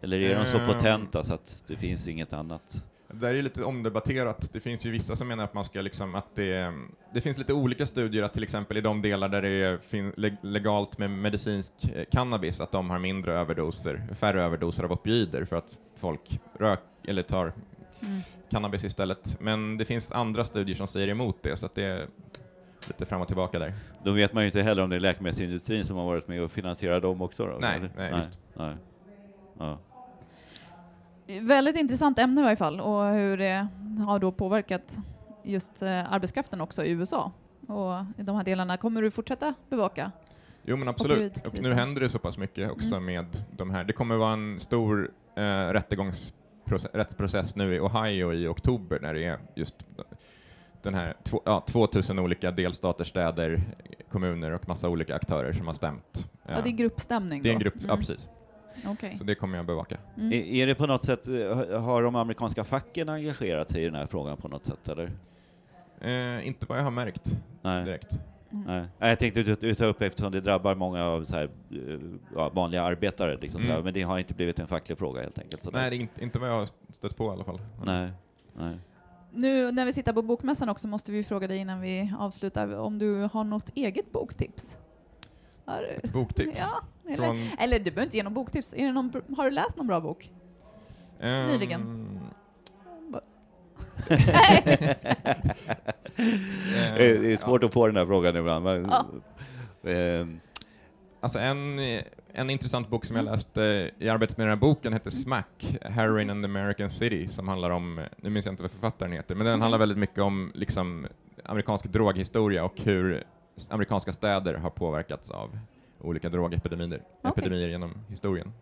Eller 0.00 0.20
är 0.20 0.38
de 0.38 0.46
så 0.46 0.58
Ehm. 0.58 0.66
potenta 0.66 1.24
så 1.24 1.34
att 1.34 1.64
det 1.66 1.76
finns 1.76 2.08
inget 2.08 2.32
annat? 2.32 2.84
Det 3.12 3.16
där 3.26 3.34
är 3.34 3.42
lite 3.42 3.64
omdebatterat. 3.64 4.52
Det 4.52 4.60
finns 4.60 4.86
ju 4.86 4.90
vissa 4.90 5.16
som 5.16 5.28
menar 5.28 5.44
att 5.44 5.54
man 5.54 5.64
ska 5.64 5.80
liksom, 5.80 6.14
att 6.14 6.36
det, 6.36 6.72
det 7.14 7.20
finns 7.20 7.38
lite 7.38 7.52
olika 7.52 7.86
studier 7.86 8.22
att 8.22 8.32
till 8.32 8.42
exempel 8.42 8.76
i 8.76 8.80
de 8.80 9.02
delar 9.02 9.28
där 9.28 9.42
det 9.42 9.48
är 9.48 10.46
legalt 10.46 10.98
med 10.98 11.10
medicinsk 11.10 11.72
eh, 11.94 12.04
cannabis, 12.10 12.60
att 12.60 12.72
de 12.72 12.90
har 12.90 12.98
mindre 12.98 13.34
överdoser, 13.34 14.02
färre 14.14 14.42
överdoser 14.44 14.84
av 14.84 14.92
opioider 14.92 15.44
för 15.44 15.56
att 15.56 15.78
folk 15.96 16.40
rök 16.58 16.80
eller 17.04 17.22
tar 17.22 17.52
Mm. 18.02 18.20
cannabis 18.50 18.84
istället. 18.84 19.36
Men 19.40 19.76
det 19.78 19.84
finns 19.84 20.12
andra 20.12 20.44
studier 20.44 20.76
som 20.76 20.86
säger 20.86 21.08
emot 21.08 21.36
det, 21.42 21.56
så 21.56 21.66
att 21.66 21.74
det 21.74 21.84
är 21.84 22.06
lite 22.86 23.06
fram 23.06 23.20
och 23.20 23.26
tillbaka 23.26 23.58
där. 23.58 23.72
Då 24.04 24.12
vet 24.12 24.32
man 24.32 24.42
ju 24.42 24.46
inte 24.46 24.62
heller 24.62 24.82
om 24.82 24.90
det 24.90 24.96
är 24.96 25.00
läkemedelsindustrin 25.00 25.84
som 25.84 25.96
har 25.96 26.04
varit 26.04 26.28
med 26.28 26.42
och 26.42 26.50
finansierat 26.50 27.02
dem 27.02 27.22
också. 27.22 27.46
Då, 27.46 27.58
Nej, 27.60 27.76
eller? 27.76 27.90
nej, 27.96 28.12
visst. 28.16 28.38
nej. 28.54 28.74
Ja. 29.58 29.78
Väldigt 31.40 31.76
intressant 31.76 32.18
ämne 32.18 32.40
i 32.40 32.44
varje 32.44 32.56
fall 32.56 32.80
och 32.80 33.04
hur 33.06 33.36
det 33.36 33.68
har 34.06 34.18
då 34.18 34.32
påverkat 34.32 34.96
just 35.44 35.82
eh, 35.82 36.12
arbetskraften 36.12 36.60
också 36.60 36.84
i 36.84 36.90
USA. 36.90 37.32
Och 37.66 37.92
i 38.18 38.22
de 38.22 38.36
här 38.36 38.44
delarna, 38.44 38.76
kommer 38.76 39.02
du 39.02 39.10
fortsätta 39.10 39.54
bevaka? 39.68 40.12
Jo 40.62 40.76
men 40.76 40.88
absolut, 40.88 41.46
och 41.46 41.62
nu 41.62 41.72
händer 41.74 42.00
det 42.00 42.08
så 42.10 42.18
pass 42.18 42.38
mycket 42.38 42.70
också 42.70 42.94
Mm. 42.96 43.04
med 43.14 43.26
de 43.56 43.70
här. 43.70 43.84
Det 43.84 43.92
kommer 43.92 44.16
vara 44.16 44.32
en 44.32 44.60
stor 44.60 45.10
eh, 45.36 45.42
rättegångsprocess, 45.42 46.34
rättsprocess 46.78 47.56
nu 47.56 47.74
i 47.74 47.80
Ohio 47.80 48.32
i 48.34 48.46
oktober 48.46 48.98
när 49.02 49.14
det 49.14 49.24
är 49.24 49.38
just 49.54 49.76
den 50.82 50.94
här 50.94 51.14
två, 51.22 51.42
ja, 51.44 51.60
2000 51.66 52.18
olika 52.18 52.50
delstater, 52.50 53.04
städer, 53.04 53.62
kommuner 54.10 54.50
och 54.52 54.68
massa 54.68 54.88
olika 54.88 55.14
aktörer 55.14 55.52
som 55.52 55.66
har 55.66 55.74
stämt. 55.74 56.30
Ja, 56.48 56.60
det 56.64 56.68
är 56.68 56.72
gruppstämning 56.72 57.42
det 57.42 57.48
är 57.48 57.52
en 57.52 57.58
grupp, 57.58 57.74
ja 57.78 57.84
Mm. 57.84 57.98
precis. 57.98 58.28
Okej. 58.86 59.16
Så 59.18 59.24
det 59.24 59.34
kommer 59.34 59.56
jag 59.58 59.66
bevaka. 59.66 59.96
Mm. 60.16 60.32
Är, 60.32 60.36
är 60.36 60.66
det 60.66 60.74
på 60.74 60.86
något 60.86 61.04
sätt, 61.04 61.28
eh, 61.28 61.80
har 61.80 62.02
de 62.02 62.16
amerikanska 62.16 62.64
facken 62.64 63.08
engagerat 63.08 63.70
sig 63.70 63.82
i 63.82 63.84
den 63.84 63.94
här 63.94 64.06
frågan 64.06 64.36
på 64.36 64.48
något 64.48 64.64
sätt 64.64 64.88
eller? 64.88 65.10
Eh, 66.00 66.46
inte 66.46 66.66
vad 66.66 66.78
jag 66.78 66.82
har 66.84 66.90
märkt 66.90 67.36
Nej. 67.62 67.84
direkt. 67.84 68.18
Mm. 68.52 68.64
Nej. 68.66 69.10
Jag 69.10 69.18
tänkte 69.18 69.40
ut- 69.40 69.64
ut- 69.64 69.78
ta 69.78 69.84
upp 69.84 70.02
eftersom 70.02 70.32
det 70.32 70.40
drabbar 70.40 70.74
många 70.74 71.04
av 71.04 71.24
så 71.24 71.36
här, 71.36 71.50
eh, 71.70 71.98
ja, 72.34 72.48
vanliga 72.48 72.82
arbetare, 72.82 73.36
liksom, 73.36 73.60
så 73.60 73.66
här, 73.66 73.74
Mm. 73.74 73.84
men 73.84 73.94
det 73.94 74.02
har 74.02 74.18
inte 74.18 74.34
blivit 74.34 74.58
en 74.58 74.66
facklig 74.68 74.98
fråga 74.98 75.22
helt 75.22 75.38
enkelt. 75.38 75.64
Så 75.64 75.70
Nej, 75.70 75.90
det 75.90 75.96
är 75.96 76.00
inte, 76.00 76.22
inte 76.24 76.38
vad 76.38 76.48
jag 76.48 76.54
har 76.58 76.68
stött 76.92 77.16
på 77.16 77.24
i 77.24 77.28
alla 77.28 77.44
fall. 77.44 77.60
Nej. 77.84 78.10
Nej. 78.56 78.76
Nu 79.32 79.72
när 79.72 79.84
vi 79.84 79.92
sitter 79.92 80.12
på 80.12 80.22
Bokmässan 80.22 80.68
också 80.68 80.88
måste 80.88 81.12
vi 81.12 81.24
fråga 81.24 81.46
dig 81.48 81.56
innan 81.58 81.80
vi 81.80 82.12
avslutar 82.18 82.74
om 82.78 82.98
du 82.98 83.28
har 83.32 83.44
något 83.44 83.70
eget 83.74 84.12
boktips? 84.12 84.78
Har 85.64 85.80
du? 85.80 85.86
Ett 85.88 86.12
boktips. 86.12 86.58
Ja, 86.58 86.80
eller, 87.12 87.24
Från, 87.26 87.38
eller 87.58 87.78
du 87.78 87.84
behöver 87.84 88.02
inte 88.02 88.16
ge 88.16 88.22
någon 88.22 88.34
boktips. 88.34 88.74
Är 88.74 88.86
det 88.86 88.92
någon, 88.92 89.12
har 89.36 89.44
du 89.44 89.50
läst 89.50 89.76
någon 89.76 89.86
bra 89.86 90.00
bok? 90.00 90.30
ehm, 91.20 91.46
nyligen. 91.52 92.06
Eh, 94.10 94.16
Det 96.16 97.32
är 97.32 97.36
svårt 97.36 97.64
att 97.64 97.72
få 97.72 97.86
den 97.86 97.96
här 97.96 98.06
frågan 98.06 98.36
ibland. 98.36 98.64
men- 98.64 98.90
Ja. 98.90 99.90
Ehm, 99.90 100.40
Alltså 101.22 101.38
en, 101.38 101.78
en 102.32 102.50
intressant 102.50 102.88
bok 102.88 103.04
som 103.04 103.16
jag 103.16 103.22
Mm. 103.22 103.32
läste 103.34 103.90
i 103.98 104.08
arbetet 104.08 104.36
med 104.36 104.46
den 104.46 104.50
här 104.50 104.60
boken 104.60 104.92
hette 104.92 105.10
Smack, 105.10 105.76
Heroin 105.82 106.30
and 106.30 106.42
the 106.44 106.50
American 106.50 106.90
City, 106.90 107.28
som 107.28 107.48
handlar 107.48 107.70
om, 107.70 108.00
nu 108.16 108.30
minns 108.30 108.46
jag 108.46 108.52
inte 108.52 108.62
vad 108.62 108.70
författaren 108.72 109.12
heter, 109.12 109.34
men 109.34 109.44
den 109.46 109.54
Okej. 109.54 109.60
handlar 109.62 109.78
väldigt 109.78 109.98
mycket 109.98 110.18
om 110.18 110.52
liksom, 110.54 111.06
amerikansk 111.44 111.86
droghistoria 111.86 112.64
och 112.64 112.80
hur 112.80 113.24
amerikanska 113.68 114.12
städer 114.12 114.54
har 114.54 114.70
påverkats 114.70 115.30
av 115.30 115.58
olika 116.00 116.28
drogepidemier 116.28 117.02
epidemier 117.24 117.68
genom 117.68 117.94
historien. 118.08 118.52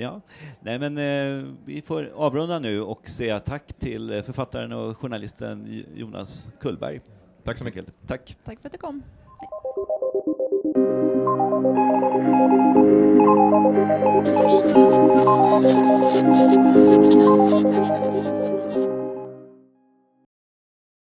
Ja, 0.00 0.20
nej 0.60 0.78
men 0.78 0.98
eh, 0.98 1.44
vi 1.64 1.82
får 1.82 2.10
avrunda 2.14 2.58
nu 2.58 2.82
och 2.82 3.08
säga 3.08 3.40
tack 3.40 3.72
till 3.72 4.10
eh, 4.12 4.22
författaren 4.22 4.72
och 4.72 4.98
journalisten 4.98 5.84
Jonas 5.94 6.48
Kullberg. 6.60 7.00
Tack 7.42 7.58
så 7.58 7.64
mycket. 7.64 7.86
Tack. 8.06 8.36
Tack 8.44 8.60
för 8.60 8.68
att 8.68 8.72
du 8.72 8.78
kom. 8.78 9.02